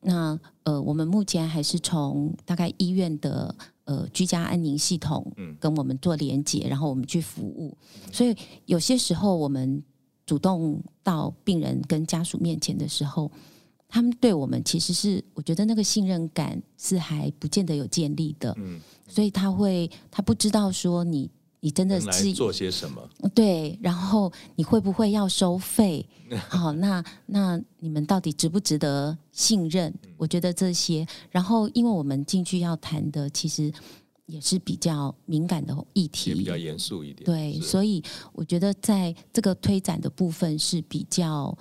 [0.01, 3.55] 那呃，我们目前还是从大概医院的。
[3.87, 7.77] 呃，居家安宁系统跟我们做连接，然后我们去服务。
[8.11, 8.35] 所以
[8.65, 9.79] 有些时候，我们
[10.25, 13.31] 主动到病人跟家属面前的时候，
[13.87, 18.51] 他们对我们其实是，我觉得那个信任感是还不见得有建立的。
[18.57, 21.29] 嗯，所以他会，他不知道说你。
[21.65, 23.01] 你真的是做些什么？
[23.33, 26.07] 对，然后你会不会要收费？
[26.47, 29.91] 好，那那你们到底值不值得信任？
[30.15, 33.73] 我觉得这些，然后因为我们进去要谈的，其实
[34.27, 37.25] 也是比较敏感的议题，也比较严肃一点。
[37.25, 41.57] 对，所以我觉得在这个推展的部分是比较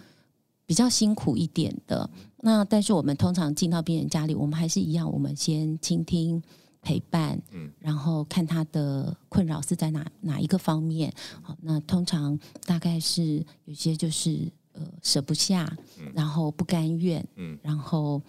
[0.66, 2.11] 比较辛苦一点的。
[2.42, 6.42] 那但是我们通常进到病人家里，我们还是一样，我们先倾听。
[6.85, 11.11] 陪伴，嗯，然后看他的困扰是在哪哪一个方面。
[11.41, 15.74] 好，那通常大概是有些就是呃舍不下，
[16.14, 18.20] 然后不甘愿，嗯，然后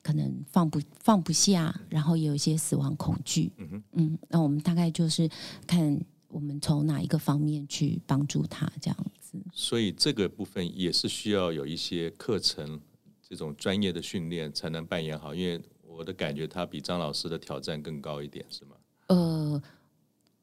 [0.00, 5.28] 可能放不放不下，然后有一些死亡恐惧，嗯嗯，那我们大概就是
[5.66, 9.36] 看我们从哪一个方面去帮助他这样子。
[9.52, 12.80] 所以这个部分也是需要有一些课程，
[13.28, 15.60] 这种专业的训练才能扮演好，因为。
[15.98, 18.76] 我的感觉，他比张老师的挑战更高一点，是吗？
[19.08, 19.60] 呃，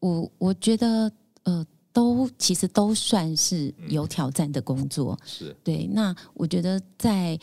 [0.01, 1.09] 我我觉得，
[1.43, 5.17] 呃，都其实都算是有挑战的工作。
[5.21, 5.87] 嗯、是对。
[5.87, 7.39] 那我觉得在，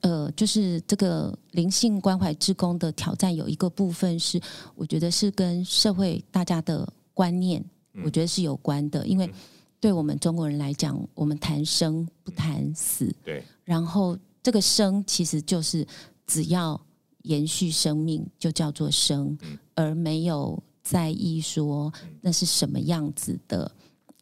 [0.00, 4.40] 呃，就是这个灵性关怀志工的挑战，有一个部分是，
[4.74, 7.62] 我觉得是跟社会大家的观念，
[7.92, 9.06] 嗯、我觉得是有关的。
[9.06, 9.30] 因为
[9.78, 13.04] 对我们中国人来讲，我们谈生不谈死。
[13.04, 13.44] 嗯、对。
[13.62, 15.86] 然后这个生其实就是
[16.26, 16.80] 只要。
[17.26, 19.36] 延续生命就叫做生，
[19.74, 23.70] 而没有在意说那是什么样子的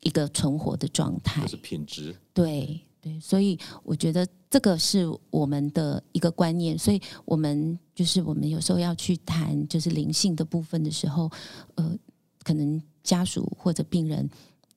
[0.00, 2.16] 一个存活的状态，就是品质。
[2.32, 6.78] 对对，所以我觉得这个是我们的一个观念。
[6.78, 11.30] 所以我们就是我们有时候要去谈就是灵性的部分的时候，
[11.74, 11.96] 呃，
[12.42, 14.28] 可能家属或者病人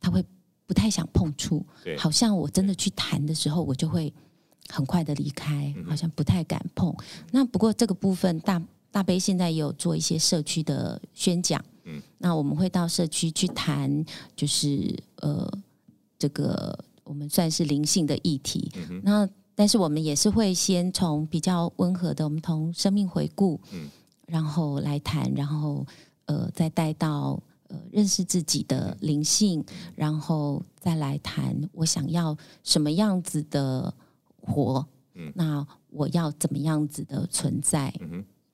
[0.01, 0.21] 他会
[0.65, 1.65] 不太想碰触，
[1.97, 4.13] 好像我真的去谈的时候，我就会。
[4.69, 6.93] 很快的离开，好像不太敢碰。
[7.31, 8.61] 那不过这个部分，大
[8.91, 11.63] 大悲现在也有做一些社区的宣讲。
[11.85, 14.05] 嗯，那我们会到社区去谈，
[14.35, 15.49] 就是呃，
[16.19, 18.69] 这个我们算是灵性的议题。
[18.89, 19.01] 嗯。
[19.03, 23.89] 那但是我们也是会先从比较温和的，我们从生命回顾，嗯，
[24.27, 25.85] 然后来谈，然后
[26.25, 29.63] 呃，再带到呃认识自己的灵性，
[29.95, 33.93] 然后再来谈我想要什么样子的。
[34.47, 37.93] 活，嗯，那我要怎么样子的存在？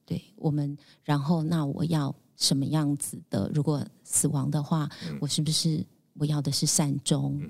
[0.05, 3.49] 对我们，然后那我要什么样子的？
[3.53, 5.85] 如果死亡的话，嗯，我是不是
[6.15, 7.41] 我要的是善终？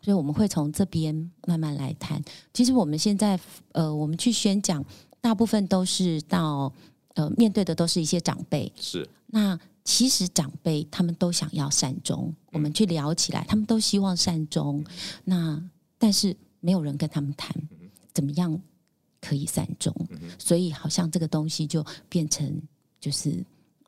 [0.00, 2.20] 所以我们会从这边慢慢来谈。
[2.52, 3.38] 其实我们现在，
[3.70, 4.84] 呃，我们去宣讲，
[5.20, 6.72] 大部分都是到，
[7.14, 8.72] 呃，面对的都是一些长辈。
[8.74, 14.84] 是，那其实长辈他们都想要善终，我们去聊起来，他们都希望善终。
[15.22, 15.62] 那
[15.98, 17.54] 但是没有人跟他们谈
[18.12, 18.60] 怎么样
[19.20, 19.94] 可以善终，
[20.38, 22.60] 所以好像这个东西就变成
[23.00, 23.44] 就是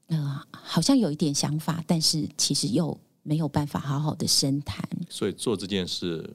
[0.06, 4.88] 呃，好像有一点想法，但是其实又没有办法好好的深谈。
[5.08, 6.28] 所以做这件事，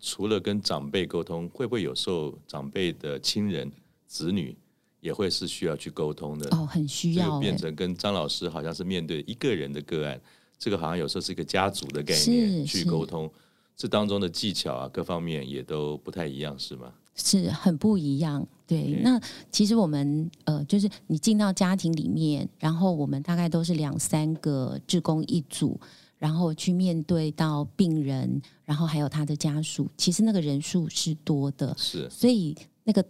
[0.00, 3.70] 除了跟长辈沟通，会不会有时候长辈的亲人、
[4.06, 4.56] 子女？
[5.02, 10.20] 也会是需要去沟通的哦，很需要变成跟张老师好像是面对一个人的个案，
[10.58, 13.32] 这个好像有时候是一个家族的概念去沟通，
[13.74, 16.92] 这当中的技巧啊，各方面也都不太一样，是吗？
[17.20, 18.46] 是很不一样。
[18.66, 25.78] 对，嗯、那其实我们呃，就是你进到家庭里面，然后我们大概都是两三个志工一组，
[26.18, 33.04] 然后去面对到病人，然后还有他的家属，其实那个人数是多的，是，所以那个。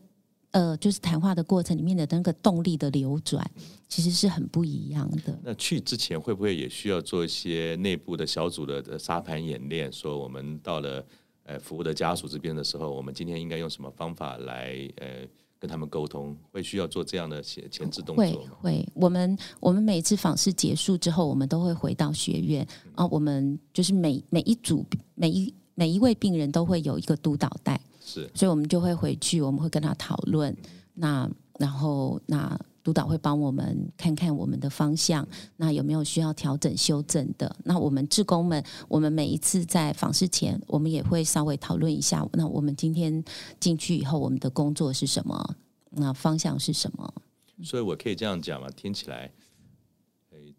[0.52, 3.48] 呃，就是谈话的过程里面的那个动力的流转，
[3.86, 5.38] 其实是很不一样的。
[5.44, 9.92] 那去之前会不会也需要做一些内部的小组的沙盘演练？
[9.92, 11.06] 说我们到了
[11.44, 15.26] 呃服务的家属这边的时候，我们今天应该用什么方法来呃
[15.58, 16.36] 跟他们沟通？
[16.50, 18.50] 会需要做这样的前前置动作吗？
[18.60, 24.84] 会会，我们我们每一次访视结束之后，我们都会回到学院啊，我们就是每每一组
[25.14, 27.80] 每一每一位病人都会有一个督导带。
[28.00, 30.56] 是，所以我们就会回去，我们会跟他讨论。
[30.94, 32.58] 那然后，那
[32.90, 35.26] 督导会帮我们看看我们的方向，
[35.56, 37.54] 那有没有需要调整修正的？
[37.64, 42.28] 那我们志工们，我们每一次在访视前，我们也会稍微讨论一下。
[42.32, 43.22] 那我们今天
[43.60, 45.56] 进去以后，我们的工作是什么？
[45.90, 47.14] 那方向是什么？
[47.62, 48.68] 所以我可以这样讲嘛？
[48.70, 49.30] 听起来，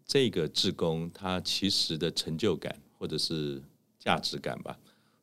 [0.06, 3.62] 这个志工他其实的成就感或者是
[3.98, 4.78] 价值感吧。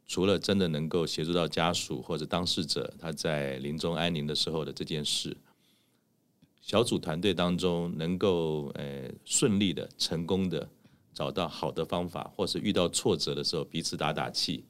[0.05, 5.37] 除了真的能够协助到家属或者当事者他在临终安宁的时候的这件事，
[6.69, 10.69] 小组团队当中能够呃顺利的、成功的
[11.15, 14.63] 找到好的方法，或是遇到挫折的时候彼此打打气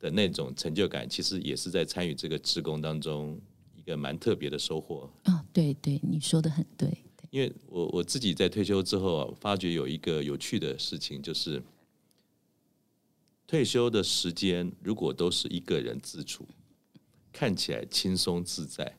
[0.00, 3.38] 的那种成就感，其实也是在参与这个职工当中
[3.76, 5.06] 一个蛮特别的收获。
[5.26, 6.64] 哦，对对，你说的很。
[6.74, 6.88] 对，
[7.28, 11.62] 因为我我自己在退休之后啊，发觉有一个有趣的事情就是。
[13.46, 16.46] 退休的时间，如果都是一个人自处，
[17.30, 18.96] 看起来轻松自在，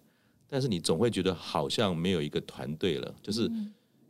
[0.54, 3.50] 但是你总会觉得好像没有一个团队了，就是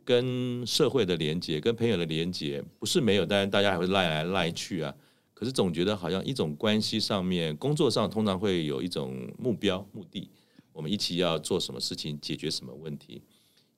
[0.04, 4.94] 跟社会的连接、跟朋友的连接不是没有，当然大家还会赖来赖去啊。
[5.32, 10.28] 可是总觉得好像一种关系上面，工作上通常会有一种目标、目的，
[10.74, 13.22] 我们一起要做什么事情，解决什么问题。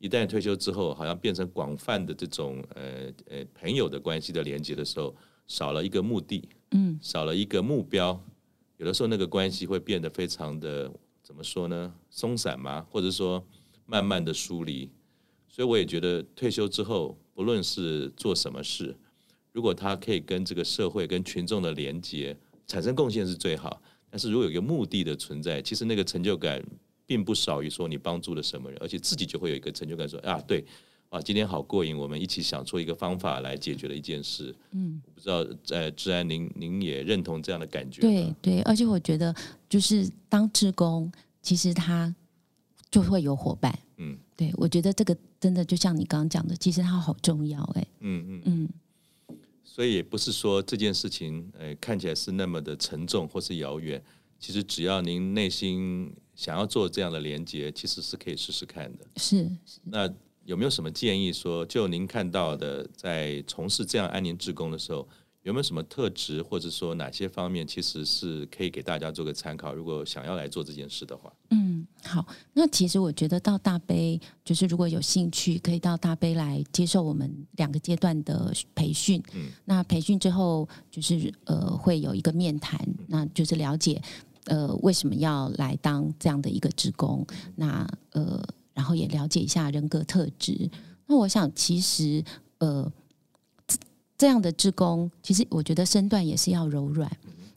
[0.00, 2.82] 一旦退休之后，好像变成广泛的这种呃
[3.30, 5.14] 呃朋友的关系的连接的时候。
[5.48, 6.42] 少了一个目的，
[6.72, 8.20] 嗯，少了一个目标，
[8.78, 10.92] 有的时候那个关系会变得非常的
[11.26, 11.92] 怎么说呢？
[12.08, 12.86] 松散吗？
[12.88, 13.44] 或者说
[13.84, 14.88] 慢慢的疏离。
[15.48, 18.96] 所以我也觉得退休之后，不论是做什么事，
[19.50, 22.36] 如果他可以跟这个社会、跟群众的连接
[22.68, 23.82] 产生贡献是最好。
[24.08, 26.64] 但是如果有一个目的的存在，其实那个成就感
[27.04, 30.64] 并不少于说你帮助了什么人，而且自己就会有一个成就感说，说啊，对。
[31.08, 31.96] 啊，今天好过瘾！
[31.96, 34.52] 我们一起想出一个方法来解决了一件事。
[34.72, 38.00] 嗯，我不知道，呃，治安，您您也认同这样的感觉？
[38.00, 39.32] 对对，而且我觉得，
[39.68, 41.10] 就是当志工，
[41.42, 42.14] 其实他
[42.90, 43.78] 就会有伙伴。
[43.96, 47.62] 嗯，对，我觉得这个真的就像你刚刚讲的，其实它好重要。
[47.74, 49.36] 哎，嗯嗯嗯。
[49.64, 54.02] 所以也不是说这件事情，呃，看起来是那么的沉重或是遥远。
[54.38, 59.06] 其实只要您内心想要做这样的连接，其实是可以试试看的。
[59.16, 60.12] 是，是那。
[60.44, 65.08] 有没有什么建议说，就您看到的，在从事这样安宁志工的时候，
[65.46, 69.72] 有没有什么特质，或者说哪些方面，其实是可以给大家做个参考？
[69.72, 79.22] 如果想要来做这件事的话，嗯，好，那其实我觉得到大杯，就是如果有兴趣，可以到大杯来接受我们两个阶段的培训。
[79.34, 84.02] 嗯，那培训之后，就是呃，会有一个面谈，那就是了解
[84.46, 87.24] 呃为什么要来当这样的一个职工。
[87.54, 88.44] 那呃。
[88.76, 90.70] 然后也了解一下人格特质。
[91.06, 92.22] 那我想，其实
[92.58, 92.92] 呃，
[94.16, 97.10] 这样的志工，其实我觉得身段也是要柔软，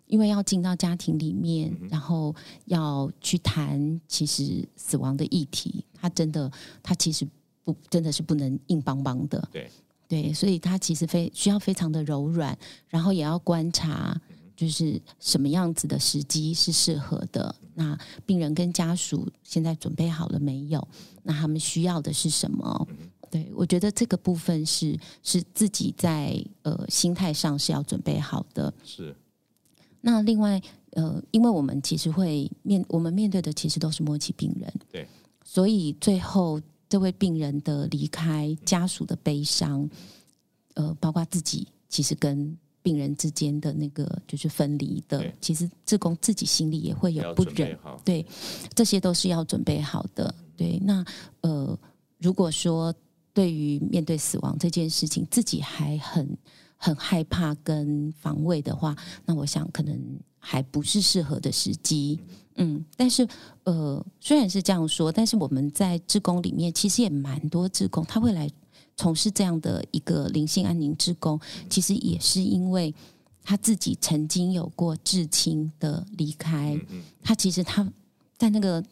[0.08, 2.36] 因为要进到家庭里面，然后
[2.66, 6.52] 要去谈其实死亡的议题，他真的，
[6.84, 7.28] 他其实
[7.64, 9.48] 不真的是不能硬邦邦的。
[9.52, 9.70] 对
[10.08, 12.58] 对，所以他其实非需要非常的柔软，
[12.88, 14.20] 然后也要观察。
[14.56, 17.56] 就是什么样子的时机是适合的？
[17.76, 20.86] 那病人跟家属现在准备好了没有？
[21.24, 22.88] 那他们需要的是什么？
[23.30, 28.74] 对，我觉得这个部分是是自己在呃心态上是要准备好的。
[28.84, 29.16] 是。
[30.02, 30.62] 那另外
[30.92, 35.08] 呃，因为我们其实会面我们面对的其实都是末期病人，对，
[35.44, 39.90] 所以最后这位病人的离开，家属的悲伤。
[40.76, 48.26] 呃，包括自己其实跟病人之间的那个就是分离的，其实志工自己心里也会有不忍，对，
[48.74, 50.34] 这些都是要准备好的。
[50.56, 51.04] 对，那
[51.42, 51.78] 呃，
[52.20, 52.94] 如果说
[53.34, 56.38] 对于面对死亡这件事情，自己还很
[56.78, 60.00] 很害怕跟防卫的话，那我想可能
[60.38, 62.20] 还不是适合的时机。
[62.56, 63.28] 嗯，但是
[63.64, 68.50] 呃，虽然是这样说，但是我们在志工里面其实也蛮多志工，他会来
[68.98, 72.94] 从事这样的一个灵性安宁志工，其实也是因为
[73.44, 76.78] 他自己曾经有过至亲的离开，
[77.22, 77.90] 他其实他
[78.38, 78.84] 在那个。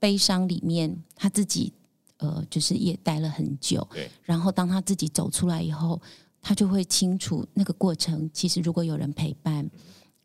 [0.00, 1.72] 悲伤里面，他自己
[2.18, 3.86] 呃，就是也待了很久。
[3.92, 4.10] 对。
[4.22, 6.00] 然后当他自己走出来以后，
[6.40, 8.30] 他就会清楚那个过程。
[8.32, 9.68] 其实如果有人陪伴，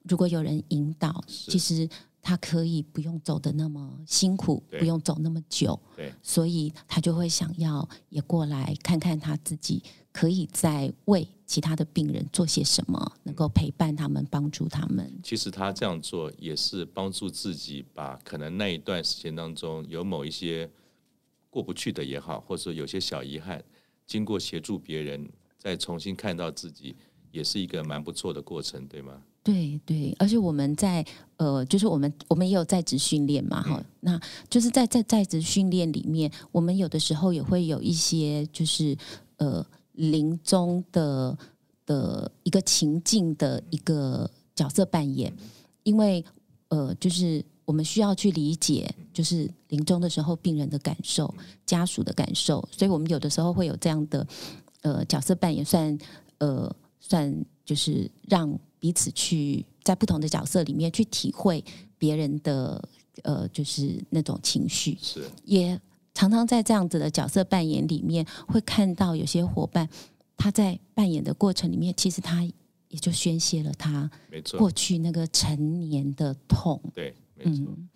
[0.04, 1.90] 如果有人引导，其实
[2.22, 5.80] 他可以不用走的那么辛苦，不用走那么久。
[5.96, 6.14] 对。
[6.22, 9.82] 所以他就会想要也过来看看他自己。
[10.14, 15.12] 可以在为其他的病人做些什么，能够陪伴他们，帮助他们。
[15.24, 20.70] 其实他这样做也是帮助自己，把可能那一段时间当中有某一些
[21.54, 23.64] 过不去的也好，或者说有些小遗憾，
[24.08, 25.30] 经过协助别人，
[25.60, 26.96] 再重新看到自己，
[27.32, 29.22] 也是一个蛮不错的过程，对吗？
[29.44, 31.06] 对对，而且我们在
[31.38, 38.98] 呃，就是我们我们也有在职训练嘛，哈、嗯，那就是在在在职训练里面，我们有的时候也会有一些就是
[39.38, 39.66] 呃。
[39.96, 41.38] 临终的
[41.86, 45.32] 的一个情境的一个角色扮演，
[45.84, 46.26] 因为
[46.70, 51.34] 呃，就是我们需要去理解，就是临终的时候病人的感受、
[51.66, 54.28] 家属的感受，所以我们有的时候会有这样的
[54.82, 55.98] 呃角色扮演，算
[56.40, 57.34] 呃算
[57.66, 61.64] 就是让彼此去在不同的角色里面去体会
[61.98, 62.84] 别人的
[63.24, 65.80] 呃就是那种情绪，是也。
[66.16, 69.90] 常常在这样子的角色扮演里面，会看到有些伙伴，
[70.38, 74.08] 他在扮演的过程里面，其实他也就宣泄了他
[74.56, 76.80] 过去那个成年的痛。
[76.94, 77.16] 对，
[77.46, 77.66] 没错。
[77.68, 77.90] 嗯、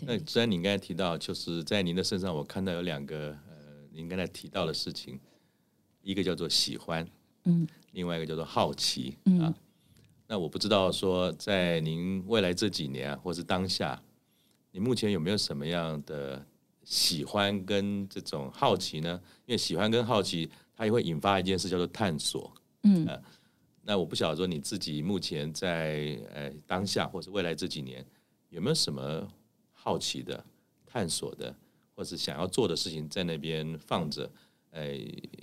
[0.00, 3.56] 那虽然您刚才提到，就是在您的身上，我看到有两个呃，
[3.90, 5.18] 您刚才提到的事情，
[6.02, 7.06] 一个叫做喜欢，
[7.44, 9.54] 嗯，另外一个叫做好奇，嗯、啊。
[10.26, 14.02] 那我不知道说，在您未来这几年，或是当下，
[14.72, 16.46] 你目前有没有什么样的？
[16.88, 22.54] 喜欢跟这种好奇呢，因为喜欢跟好奇，它也会引发一件事叫做探索。
[22.84, 23.20] 嗯，呃、
[23.82, 28.06] 那我不晓得说你自己目前在呃当下或是未来这几年，
[28.56, 29.28] 有没有什么
[29.70, 30.42] 好奇的、
[30.86, 31.54] 探索的，
[31.94, 34.30] 或是想要做的事情在那边放着，
[34.70, 34.98] 哎，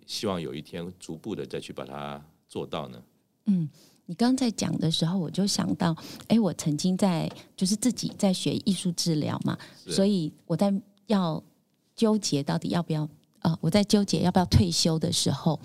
[0.07, 3.03] 希望有一天逐步的再去把它做到呢？
[3.45, 3.70] 嗯，
[4.07, 5.95] 你刚刚在讲的时候，我就想到，
[6.28, 9.55] 哎，我曾经在就是自己在学艺术治疗嘛，
[9.88, 10.74] 所以我在。
[11.07, 11.43] 要
[11.93, 13.07] 纠结到底要不要？
[13.39, 15.59] 呃，我在纠结要不要退休的时候，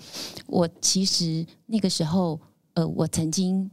[0.47, 2.37] 我其实那个时候，
[2.73, 3.71] 呃，我曾经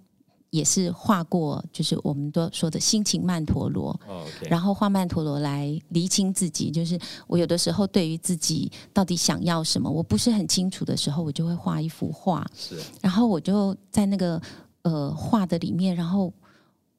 [0.51, 3.89] 也是画过，就是我们都说的心情曼陀罗。
[4.09, 4.27] Oh.
[4.51, 12.47] 然后画曼陀罗来厘清自己，就是我有的时候对于自己到底想要什么，我不是很清楚的时候，我就会画一幅画。
[12.57, 12.79] 是。
[13.01, 14.41] 然后我就在那个
[14.83, 16.33] 呃画的里面，然后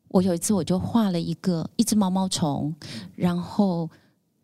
[0.10, 2.74] 我有一次我就画了一个一只毛毛虫，
[3.16, 3.90] 然后。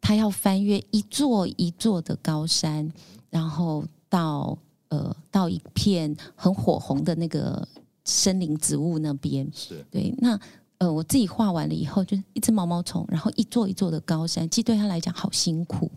[0.05, 2.91] 它要翻越一座一座的高山，
[3.29, 4.57] 然后到
[4.89, 7.65] 呃到一片很火红的那个
[8.05, 9.49] 森林植物那边。
[9.53, 10.13] 是对。
[10.17, 10.39] 那
[10.77, 15.91] 呃我自己画完了以后，就是一只毛毛虫，然后一座一座的高山，其实对他来讲好辛苦。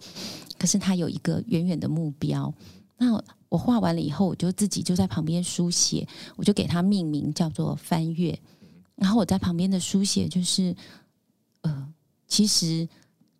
[0.58, 2.52] 可是他有一个远远的目标。
[2.96, 8.38] 那我画完了以后，我就自己就在旁边书写，我就给他命名叫做翻越。
[8.94, 10.74] 然后我在旁边的书写就是
[11.62, 11.92] 呃
[12.26, 12.88] 其实。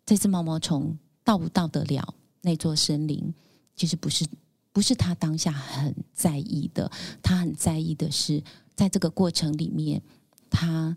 [0.09, 3.33] 这只毛毛虫到不到得了那座森林，
[3.75, 4.25] 其实不是
[4.77, 6.91] 不是他当下很在意的，
[7.23, 8.43] 他很在意的是，
[8.75, 9.99] 在这个过程里面，
[10.51, 10.95] 他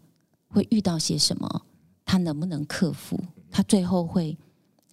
[0.49, 1.63] 会遇到些什么，
[2.05, 3.19] 他能不能克服，
[3.51, 4.37] 他最后会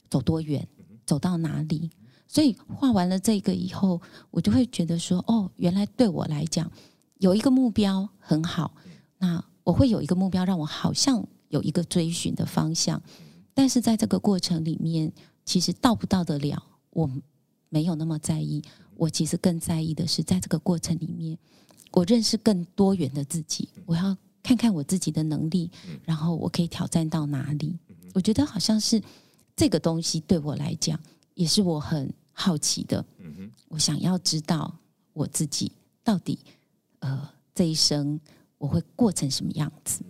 [0.09, 0.65] 走多远，
[1.05, 1.89] 走到哪里。
[2.29, 6.71] 所以画完了这个以后，我就会觉得说，哦，原来对我来讲，
[7.17, 8.73] 有一个目标很好，
[9.17, 13.03] 那我会有一个目标，让我好像有一个追寻的方向。
[13.53, 15.11] 但是在这个过程里面，
[15.43, 17.11] 其实到不到得了，我
[17.69, 18.61] 没有那么在意。
[18.95, 21.37] 我其实更在意的是，在这个过程里面，
[21.91, 23.69] 我认识更多元的自己。
[23.85, 25.69] 我要看看我自己的能力，
[26.03, 27.77] 然后我可以挑战到哪里。
[28.13, 29.01] 我觉得好像是
[29.55, 30.99] 这个东西对我来讲，
[31.35, 33.05] 也是我很好奇的。
[33.67, 34.79] 我想要知道
[35.13, 35.71] 我自己
[36.03, 36.39] 到底，
[36.99, 38.19] 呃，这一生
[38.57, 40.03] 我会过成什么样子。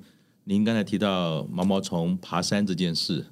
[0.46, 3.26] 您刚才提到毛毛虫爬山这件事。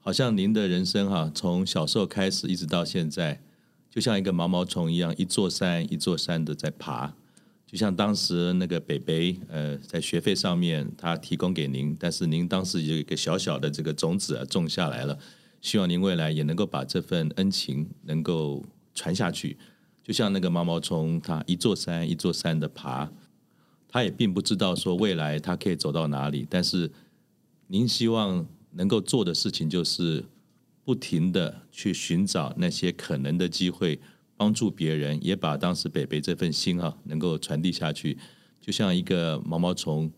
[0.00, 3.42] 好像您的人生哈，从小时候开始一直到现在，
[3.98, 7.12] 就像一个毛毛虫一样，一座山一座山的在爬。
[7.66, 15.18] 就像当时那个北北，呃，在学费上面他提供给您，但是您当时有一个小小的这个种子啊种下来了，
[15.60, 19.56] 希望您未来也能够把这份恩情能够传下去。
[20.04, 23.10] 就像那个毛毛虫，它一座山一座山的爬，
[23.88, 26.88] 它也并不知道说未来它可以走到哪里，但是
[27.66, 30.24] 您希望能够做的事情就是
[30.88, 34.00] 不停的去寻找那些可能的机会。
[34.38, 38.16] 帮助别人，也把当时北北这份心啊，能够传递下去，
[38.60, 40.08] 就像一个毛毛虫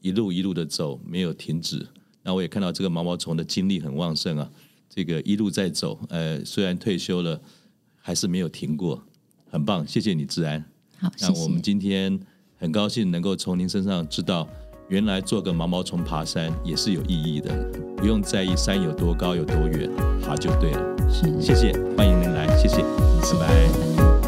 [0.00, 1.84] 一路一路的走，没有停止。
[2.22, 4.48] 那我也看到这个毛毛虫的精力很旺盛啊，
[4.88, 5.98] 这个一路在走。
[6.10, 7.40] 呃，虽然退休了，
[7.96, 9.02] 还是没有停过，
[9.50, 9.84] 很棒。
[9.86, 10.62] 谢谢你，志安。
[10.98, 11.32] 好，谢谢。
[11.32, 12.20] 那我们今天
[12.56, 14.46] 很高兴能够从您身上知道，
[14.90, 17.54] 原来做个毛毛虫爬山也是有意义的，
[17.96, 19.88] 不用在意山有多高有多远，
[20.20, 20.96] 爬就对了。
[21.08, 22.82] 是，谢谢，欢迎您来，谢谢。
[22.82, 24.19] 拜拜。